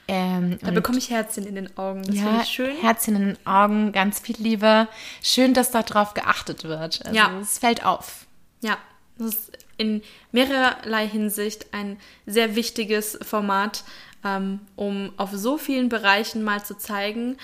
Ähm, 0.08 0.58
Da 0.62 0.70
bekomme 0.70 0.98
ich 0.98 1.10
Herzchen 1.10 1.46
in 1.46 1.54
den 1.56 1.76
Augen. 1.76 2.02
Das 2.02 2.14
finde 2.14 2.30
ja, 2.30 2.42
ich 2.42 2.48
schön. 2.48 2.76
Herzchen 2.76 3.16
in 3.16 3.26
den 3.28 3.46
Augen, 3.46 3.92
ganz 3.92 4.20
viel 4.20 4.36
Liebe. 4.38 4.88
Schön, 5.22 5.52
dass 5.54 5.70
darauf 5.70 6.14
geachtet 6.14 6.64
wird. 6.64 7.04
Also 7.04 7.16
Ja. 7.16 7.38
es 7.40 7.58
fällt 7.58 7.84
auf. 7.84 8.26
Ja, 8.60 8.78
das 9.18 9.28
ist 9.34 9.52
in 9.78 10.02
mehrerlei 10.32 11.06
Hinsicht 11.08 11.66
ein 11.72 11.98
sehr 12.24 12.54
wichtiges 12.56 13.18
Format, 13.22 13.84
ähm, 14.24 14.60
um 14.76 15.12
auf 15.16 15.30
so 15.32 15.58
vielen 15.58 15.88
Bereichen 15.88 16.42
mal 16.42 16.64
zu 16.64 16.76
zeigen, 16.78 17.36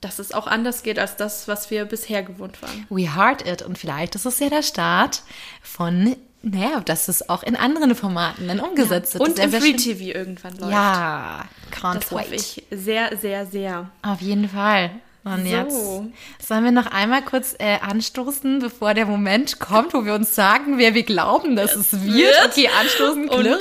dass 0.00 0.18
es 0.18 0.32
auch 0.32 0.46
anders 0.46 0.82
geht 0.82 0.98
als 0.98 1.16
das, 1.16 1.48
was 1.48 1.70
wir 1.70 1.84
bisher 1.84 2.22
gewohnt 2.22 2.60
waren. 2.60 2.86
We 2.90 3.14
Heart 3.14 3.46
It. 3.46 3.62
Und 3.62 3.78
vielleicht 3.78 4.14
ist 4.16 4.26
es 4.26 4.38
ja 4.40 4.48
der 4.48 4.62
Start 4.62 5.22
von, 5.62 6.16
naja, 6.42 6.80
dass 6.80 7.08
es 7.08 7.28
auch 7.28 7.42
in 7.42 7.56
anderen 7.56 7.94
Formaten 7.94 8.48
dann 8.48 8.60
umgesetzt 8.60 9.14
wird. 9.14 9.22
Und 9.28 9.38
im 9.38 9.52
Free. 9.52 9.74
TV 9.74 10.16
irgendwann 10.16 10.56
läuft. 10.58 10.72
Ja, 10.72 11.44
can't 11.72 11.94
das 12.00 12.12
wait. 12.12 12.24
hoffe 12.26 12.34
ich 12.34 12.64
sehr, 12.70 13.16
sehr, 13.16 13.46
sehr. 13.46 13.90
Auf 14.02 14.20
jeden 14.20 14.48
Fall. 14.48 14.90
Und 15.24 15.44
So. 15.46 15.50
jetzt 15.50 16.48
sollen 16.48 16.64
wir 16.64 16.72
noch 16.72 16.86
einmal 16.86 17.22
kurz 17.22 17.54
äh, 17.60 17.78
anstoßen, 17.78 18.58
bevor 18.58 18.92
der 18.94 19.06
Moment 19.06 19.60
kommt, 19.60 19.94
wo 19.94 20.04
wir 20.04 20.14
uns 20.14 20.34
sagen, 20.34 20.78
wer 20.78 20.94
wir 20.94 21.04
glauben, 21.04 21.54
dass 21.54 21.76
es 21.76 21.92
wird. 21.92 22.14
wird. 22.16 22.46
Okay, 22.46 22.68
anstoßen, 22.80 23.28
Glück. 23.28 23.60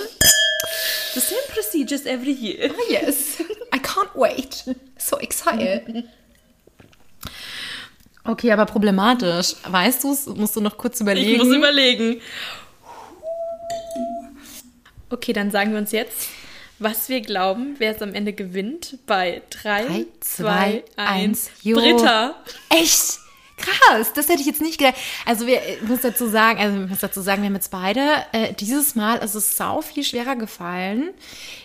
The 1.14 1.20
same 1.20 1.42
procedures 1.54 2.06
every 2.08 2.32
year. 2.32 2.72
Oh, 2.72 2.92
yes, 2.92 3.38
I 3.76 3.78
can't 3.78 4.10
wait. 4.16 4.64
So 4.98 5.18
excited. 5.20 6.06
Okay, 8.24 8.52
aber 8.52 8.66
problematisch. 8.66 9.56
Weißt 9.68 10.04
du 10.04 10.14
es? 10.14 10.28
Musst 10.28 10.56
du 10.56 10.62
noch 10.62 10.78
kurz 10.78 11.00
überlegen. 11.02 11.32
Ich 11.32 11.38
muss 11.38 11.56
überlegen. 11.56 12.22
Okay, 15.12 15.34
dann 15.34 15.52
sagen 15.52 15.72
wir 15.72 15.80
uns 15.80 15.92
jetzt, 15.92 16.30
was 16.80 17.10
wir 17.10 17.22
glauben, 17.22 17.76
wer 17.78 17.96
es 17.96 18.02
am 18.02 18.14
Ende 18.14 18.34
gewinnt 18.34 18.98
bei 19.06 19.42
3, 19.52 19.86
Drei, 19.86 19.88
2, 19.88 20.06
zwei, 20.22 20.84
1. 20.96 21.10
eins, 21.10 21.50
jo. 21.62 21.78
Britta. 21.78 22.36
Echt? 22.70 23.20
Krass, 23.58 24.12
das 24.14 24.28
hätte 24.28 24.42
ich 24.42 24.48
jetzt 24.48 24.62
nicht 24.62 24.80
gedacht. 24.80 24.96
Also 25.26 25.46
wir, 25.46 25.62
ich 25.68 25.88
muss 25.88 26.02
dazu 26.02 26.28
sagen, 26.28 26.60
also 26.60 26.82
ich 26.84 26.90
muss 26.90 27.00
dazu 27.00 27.22
sagen, 27.22 27.44
wir 27.44 27.48
haben 27.48 27.56
jetzt 27.56 27.70
beide, 27.70 28.02
äh, 28.32 28.54
dieses 28.54 28.96
Mal 28.96 29.18
ist 29.18 29.36
es 29.36 29.56
sau 29.56 29.82
viel 29.82 30.04
schwerer 30.04 30.36
gefallen. 30.36 31.12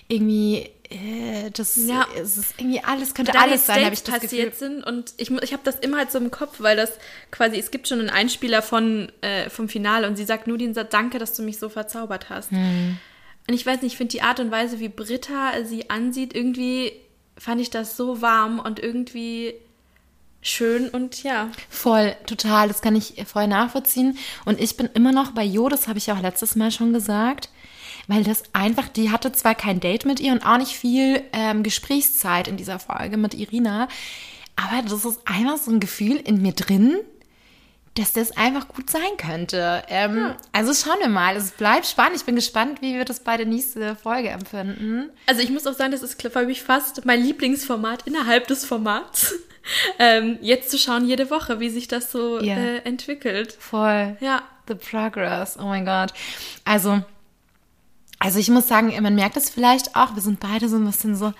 Irgendwie, 0.06 0.68
äh, 0.90 1.50
das 1.54 1.76
Ja. 1.76 2.06
es 2.20 2.36
ist 2.36 2.54
irgendwie 2.58 2.80
alles, 2.84 3.14
könnte 3.14 3.32
da 3.32 3.40
alles 3.40 3.64
sein, 3.64 3.82
habe 3.84 3.94
ich 3.94 4.02
das 4.02 4.20
Gefühl. 4.20 4.28
passiert 4.28 4.56
sind 4.56 4.84
und 4.84 5.14
ich, 5.16 5.30
ich 5.30 5.52
habe 5.54 5.62
das 5.64 5.76
immer 5.76 5.96
halt 5.96 6.12
so 6.12 6.18
im 6.18 6.30
Kopf, 6.30 6.56
weil 6.58 6.76
das 6.76 6.90
quasi, 7.30 7.58
es 7.58 7.70
gibt 7.70 7.88
schon 7.88 8.00
einen 8.00 8.10
Einspieler 8.10 8.60
von, 8.60 9.10
äh, 9.22 9.48
vom 9.48 9.70
Finale 9.70 10.06
und 10.06 10.16
sie 10.16 10.24
sagt 10.24 10.46
nur 10.46 10.58
den 10.58 10.74
Satz, 10.74 10.88
danke, 10.90 11.18
dass 11.18 11.32
du 11.32 11.42
mich 11.42 11.58
so 11.58 11.70
verzaubert 11.70 12.28
hast. 12.28 12.50
Hm. 12.50 12.98
Und 13.48 13.54
ich 13.54 13.64
weiß 13.64 13.82
nicht, 13.82 13.92
ich 13.92 13.96
finde 13.96 14.12
die 14.12 14.22
Art 14.22 14.40
und 14.40 14.50
Weise, 14.50 14.80
wie 14.80 14.88
Britta 14.88 15.64
sie 15.64 15.90
ansieht, 15.90 16.34
irgendwie 16.34 16.92
fand 17.38 17.60
ich 17.60 17.70
das 17.70 17.96
so 17.96 18.22
warm 18.22 18.58
und 18.58 18.80
irgendwie 18.80 19.54
schön 20.42 20.88
und 20.88 21.22
ja. 21.22 21.50
Voll, 21.68 22.16
total. 22.26 22.68
Das 22.68 22.80
kann 22.80 22.96
ich 22.96 23.22
voll 23.26 23.46
nachvollziehen. 23.46 24.18
Und 24.44 24.60
ich 24.60 24.76
bin 24.76 24.88
immer 24.94 25.12
noch 25.12 25.32
bei 25.32 25.44
Jo, 25.44 25.68
das 25.68 25.88
habe 25.88 25.98
ich 25.98 26.06
ja 26.06 26.14
auch 26.14 26.22
letztes 26.22 26.56
Mal 26.56 26.70
schon 26.70 26.92
gesagt. 26.92 27.50
Weil 28.08 28.22
das 28.22 28.44
einfach, 28.52 28.88
die 28.88 29.10
hatte 29.10 29.32
zwar 29.32 29.54
kein 29.54 29.80
Date 29.80 30.04
mit 30.04 30.20
ihr 30.20 30.32
und 30.32 30.46
auch 30.46 30.58
nicht 30.58 30.72
viel 30.72 31.22
ähm, 31.32 31.62
Gesprächszeit 31.62 32.46
in 32.46 32.56
dieser 32.56 32.78
Folge 32.78 33.16
mit 33.16 33.34
Irina, 33.34 33.88
aber 34.54 34.82
das 34.82 35.04
ist 35.04 35.20
einfach 35.26 35.58
so 35.58 35.70
ein 35.70 35.80
Gefühl 35.80 36.16
in 36.16 36.40
mir 36.40 36.52
drin, 36.52 36.96
dass 37.96 38.12
das 38.12 38.36
einfach 38.36 38.68
gut 38.68 38.90
sein 38.90 39.16
könnte. 39.16 39.82
Ähm, 39.88 40.16
ja. 40.16 40.36
Also 40.52 40.74
schauen 40.74 41.00
wir 41.00 41.08
mal. 41.08 41.34
Es 41.36 41.50
bleibt 41.52 41.86
spannend. 41.86 42.16
Ich 42.16 42.24
bin 42.24 42.36
gespannt, 42.36 42.82
wie 42.82 42.94
wir 42.94 43.04
das 43.04 43.20
bei 43.20 43.36
der 43.36 43.46
nächsten 43.46 43.96
Folge 43.96 44.28
empfinden. 44.28 45.10
Also 45.26 45.40
ich 45.40 45.50
muss 45.50 45.66
auch 45.66 45.72
sagen, 45.72 45.92
das 45.92 46.02
ist 46.02 46.20
für 46.20 46.46
mich 46.46 46.62
fast 46.62 47.04
mein 47.06 47.22
Lieblingsformat 47.22 48.06
innerhalb 48.06 48.46
des 48.48 48.64
Formats. 48.64 49.34
ähm, 49.98 50.38
jetzt 50.42 50.70
zu 50.70 50.78
schauen 50.78 51.06
jede 51.06 51.30
Woche, 51.30 51.58
wie 51.58 51.70
sich 51.70 51.88
das 51.88 52.12
so 52.12 52.40
yeah. 52.40 52.56
äh, 52.56 52.78
entwickelt. 52.84 53.56
Voll. 53.58 54.16
Ja. 54.20 54.42
The 54.68 54.74
progress. 54.74 55.56
Oh 55.58 55.66
mein 55.66 55.86
Gott. 55.86 56.12
Also, 56.64 57.02
also 58.18 58.38
ich 58.38 58.50
muss 58.50 58.68
sagen, 58.68 58.92
man 59.00 59.14
merkt 59.14 59.36
es 59.36 59.48
vielleicht 59.48 59.96
auch. 59.96 60.14
Wir 60.14 60.22
sind 60.22 60.40
beide 60.40 60.68
so 60.68 60.76
ein 60.76 60.84
bisschen 60.84 61.16
so, 61.16 61.32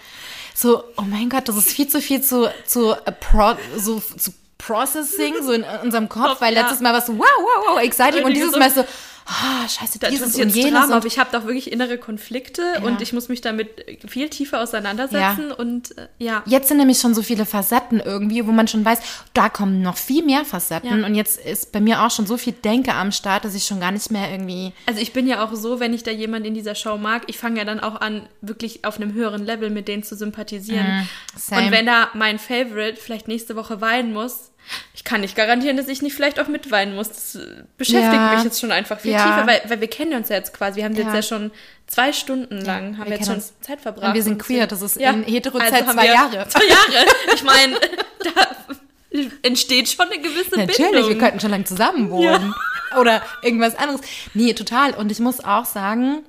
so, 0.55 0.85
oh 0.97 1.03
mein 1.03 1.29
Gott, 1.29 1.49
das 1.49 1.57
ist 1.57 1.71
viel 1.71 1.89
zu 1.89 2.01
viel 2.01 2.23
zu, 2.23 2.51
zu, 2.65 2.93
uh, 2.93 3.13
pro, 3.21 3.57
so, 3.77 4.01
zu 4.01 4.33
Processing, 4.59 5.35
so 5.43 5.53
in 5.53 5.65
unserem 5.83 6.09
Kopf, 6.09 6.41
weil 6.41 6.55
letztes 6.55 6.81
Mal 6.81 6.93
war 6.93 7.01
es 7.01 7.07
so, 7.07 7.17
wow, 7.17 7.27
wow, 7.39 7.65
wow, 7.69 7.83
exciting. 7.83 8.25
Und 8.25 8.35
dieses 8.35 8.57
Mal 8.57 8.71
so, 8.71 8.85
ah, 9.27 9.69
scheiße, 9.69 9.99
das 9.99 10.11
dieses 10.11 10.29
ist 10.29 10.39
jetzt 10.39 10.47
und 10.47 10.55
jenes. 10.55 10.81
Drama, 10.81 10.97
aber 10.97 11.07
ich 11.07 11.19
habe 11.19 11.31
doch 11.33 11.45
wirklich 11.45 11.71
innere 11.71 11.99
Konflikte 11.99 12.63
ja. 12.75 12.83
und 12.83 13.01
ich 13.03 13.13
muss 13.13 13.29
mich 13.29 13.41
damit 13.41 13.85
viel 14.09 14.29
tiefer 14.29 14.63
auseinandersetzen 14.63 15.49
ja. 15.49 15.55
und 15.55 15.97
äh, 15.99 16.09
ja. 16.19 16.43
Jetzt 16.47 16.69
sind 16.69 16.79
nämlich 16.79 16.99
schon 16.99 17.15
so 17.15 17.23
viele 17.23 17.45
Facetten 17.45 18.01
irgendwie, 18.01 18.47
wo 18.47 18.53
man 18.53 18.69
schon 18.69 18.85
weiß, 18.85 19.01
da 19.35 19.49
kommen 19.49 19.83
noch 19.83 19.97
viel 19.97 20.25
mehr 20.25 20.45
Facetten 20.45 21.01
ja. 21.01 21.07
und 21.07 21.15
jetzt 21.15 21.39
ist 21.39 21.73
bei 21.73 21.81
mir 21.81 22.03
auch 22.03 22.11
schon 22.11 22.27
so 22.27 22.37
viel 22.37 22.53
Denke 22.53 22.95
am 22.95 23.13
Start, 23.13 23.45
dass 23.45 23.55
ich 23.55 23.65
schon 23.65 23.81
gar 23.81 23.93
nicht 23.93 24.11
mehr 24.11 24.31
irgendwie... 24.31 24.73
Also 24.87 25.01
ich 25.01 25.13
bin 25.13 25.27
ja 25.27 25.45
auch 25.45 25.55
so, 25.55 25.81
wenn 25.81 25.93
ich 25.93 26.03
da 26.03 26.11
jemanden 26.11 26.49
in 26.49 26.55
dieser 26.55 26.75
Show 26.75 26.97
mag, 26.97 27.25
ich 27.27 27.39
fange 27.39 27.59
ja 27.59 27.65
dann 27.65 27.81
auch 27.81 28.01
an, 28.01 28.29
wirklich 28.41 28.85
auf 28.85 28.97
einem 28.97 29.13
höheren 29.13 29.45
Level 29.45 29.71
mit 29.71 29.89
denen 29.89 30.03
zu 30.03 30.17
sympathisieren. 30.17 31.07
Mm, 31.51 31.55
und 31.55 31.71
wenn 31.71 31.87
da 31.87 32.09
mein 32.15 32.39
Favorite 32.39 32.97
vielleicht 32.97 33.29
nächste 33.29 33.57
Woche 33.57 33.81
weinen 33.81 34.13
muss, 34.13 34.51
ich 34.95 35.05
kann 35.05 35.21
nicht 35.21 35.37
garantieren, 35.37 35.77
dass 35.77 35.89
ich 35.89 36.03
nicht 36.03 36.15
vielleicht 36.15 36.41
auch 36.41 36.49
mitweinen 36.49 36.95
muss. 36.95 37.09
Das 37.09 37.35
äh, 37.37 37.65
beschäftigt 37.77 38.15
ja. 38.15 38.35
mich 38.35 38.45
jetzt 38.45 38.61
schon 38.61 38.73
einfach 38.73 39.01
viel 39.01 39.13
ja. 39.13 39.25
tiefer, 39.25 39.47
weil, 39.47 39.63
weil 39.69 39.81
wir 39.81 39.89
kennen 39.89 40.15
uns 40.15 40.29
ja 40.29 40.37
jetzt 40.37 40.53
quasi. 40.53 40.77
Wir 40.77 40.85
haben 40.85 40.95
ja. 40.95 41.03
jetzt 41.03 41.15
ja 41.15 41.23
schon 41.23 41.51
zwei 41.87 42.13
Stunden 42.13 42.61
lang, 42.61 42.99
haben 42.99 43.11
wir 43.11 43.17
jetzt 43.17 43.27
schon 43.27 43.37
uns. 43.37 43.55
Zeit 43.61 43.81
verbracht. 43.81 44.09
Und 44.09 44.15
wir 44.15 44.23
sind 44.23 44.39
queer, 44.39 44.67
das 44.67 44.83
ist 44.83 44.97
in 44.97 45.23
Heterozeit 45.25 45.73
also 45.73 45.93
zwei 45.93 46.07
Jahre. 46.07 46.49
Zwei 46.49 46.67
Jahre. 46.67 47.07
Ich 47.35 47.43
meine, 47.43 47.75
da 48.25 49.27
entsteht 49.43 49.89
schon 49.89 50.07
eine 50.07 50.21
gewisse 50.21 50.51
Natürlich, 50.51 50.77
Bindung. 50.77 50.93
Natürlich, 50.93 51.09
wir 51.09 51.19
könnten 51.19 51.41
schon 51.41 51.51
lange 51.51 51.65
zusammen 51.65 52.11
wohnen. 52.11 52.55
Oder 53.01 53.23
irgendwas 53.43 53.77
anderes. 53.77 54.01
Nee, 54.35 54.55
total. 54.55 54.95
Und 54.95 55.11
ich 55.11 55.19
muss 55.19 55.45
auch 55.45 55.65
sagen, 55.65 56.25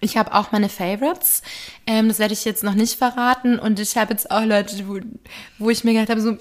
ich 0.00 0.16
habe 0.16 0.34
auch 0.34 0.52
meine 0.52 0.68
Favorites. 0.68 1.42
Ähm, 1.86 2.08
das 2.08 2.18
werde 2.18 2.34
ich 2.34 2.44
jetzt 2.44 2.62
noch 2.62 2.74
nicht 2.74 2.98
verraten. 2.98 3.58
Und 3.58 3.80
ich 3.80 3.96
habe 3.96 4.12
jetzt 4.12 4.30
auch 4.30 4.44
Leute, 4.44 4.86
wo, 4.86 4.98
wo 5.58 5.70
ich 5.70 5.84
mir 5.84 5.94
gedacht 5.94 6.10
habe, 6.10 6.20
so, 6.20 6.36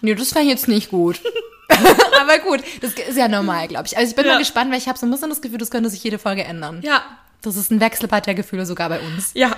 Nee, 0.00 0.14
das 0.14 0.34
war 0.34 0.42
jetzt 0.42 0.68
nicht 0.68 0.90
gut. 0.90 1.20
Aber 2.20 2.38
gut, 2.38 2.62
das 2.80 2.92
ist 2.92 3.16
ja 3.16 3.28
normal, 3.28 3.68
glaube 3.68 3.86
ich. 3.86 3.96
Also 3.96 4.10
ich 4.10 4.16
bin 4.16 4.24
ja. 4.24 4.32
mal 4.32 4.38
gespannt, 4.38 4.70
weil 4.70 4.78
ich 4.78 4.88
habe 4.88 4.98
so 4.98 5.06
ein 5.06 5.10
bisschen 5.10 5.30
das 5.30 5.40
Gefühl, 5.40 5.58
das 5.58 5.70
könnte 5.70 5.90
sich 5.90 6.02
jede 6.02 6.18
Folge 6.18 6.44
ändern. 6.44 6.80
Ja. 6.82 7.02
Das 7.42 7.56
ist 7.56 7.70
ein 7.70 7.80
Wechselbad 7.80 8.26
der 8.26 8.34
Gefühle 8.34 8.66
sogar 8.66 8.88
bei 8.88 9.00
uns. 9.00 9.32
Ja. 9.34 9.56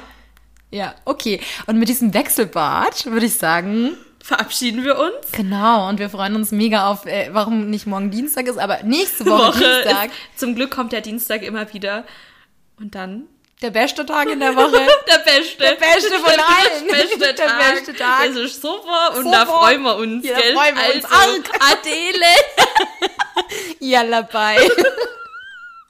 Ja, 0.71 0.95
okay. 1.05 1.41
Und 1.67 1.79
mit 1.79 1.89
diesem 1.89 2.13
Wechselbad 2.13 3.07
würde 3.07 3.27
ich 3.27 3.35
sagen, 3.35 3.97
verabschieden 4.23 4.85
wir 4.85 4.99
uns. 4.99 5.33
Genau, 5.33 5.89
und 5.89 5.99
wir 5.99 6.11
freuen 6.11 6.37
uns 6.37 6.53
mega 6.53 6.89
auf, 6.89 7.07
äh, 7.07 7.31
warum 7.33 7.71
nicht 7.71 7.87
morgen 7.87 8.11
Dienstag 8.11 8.47
ist, 8.47 8.59
aber 8.59 8.83
nächste 8.83 9.25
Woche, 9.25 9.55
Woche 9.55 9.83
Dienstag. 9.83 10.07
Ist, 10.07 10.41
zum 10.41 10.55
Glück 10.55 10.71
kommt 10.71 10.93
der 10.93 11.01
Dienstag 11.01 11.43
immer 11.43 11.73
wieder. 11.73 12.05
Und 12.79 12.95
dann 12.95 13.25
der 13.63 13.71
beste 13.71 14.07
Tag 14.07 14.31
in 14.31 14.41
der 14.41 14.55
Woche. 14.55 14.71
der 15.09 15.19
beste. 15.19 15.59
Der 15.59 15.75
beste 15.75 16.19
von 16.19 16.33
allen. 16.33 16.89
Der 16.89 16.95
beste 16.95 17.35
Tag. 17.35 17.37
Der 17.37 17.75
beste 17.75 17.95
Tag. 17.95 18.27
Es 18.29 18.37
ist 18.37 18.63
super 18.63 19.17
und 19.17 19.25
super. 19.25 19.37
da 19.37 19.47
freuen 19.47 19.83
wir 19.83 19.97
uns. 19.97 20.25
Ja, 20.25 20.35
da 20.35 20.41
freuen 20.41 20.77
wir 20.77 20.95
uns 20.95 21.05
also, 21.05 21.17
arg. 21.17 21.51
Adele. 21.73 22.27
Yalla, 23.81 24.23
bye. 24.23 24.59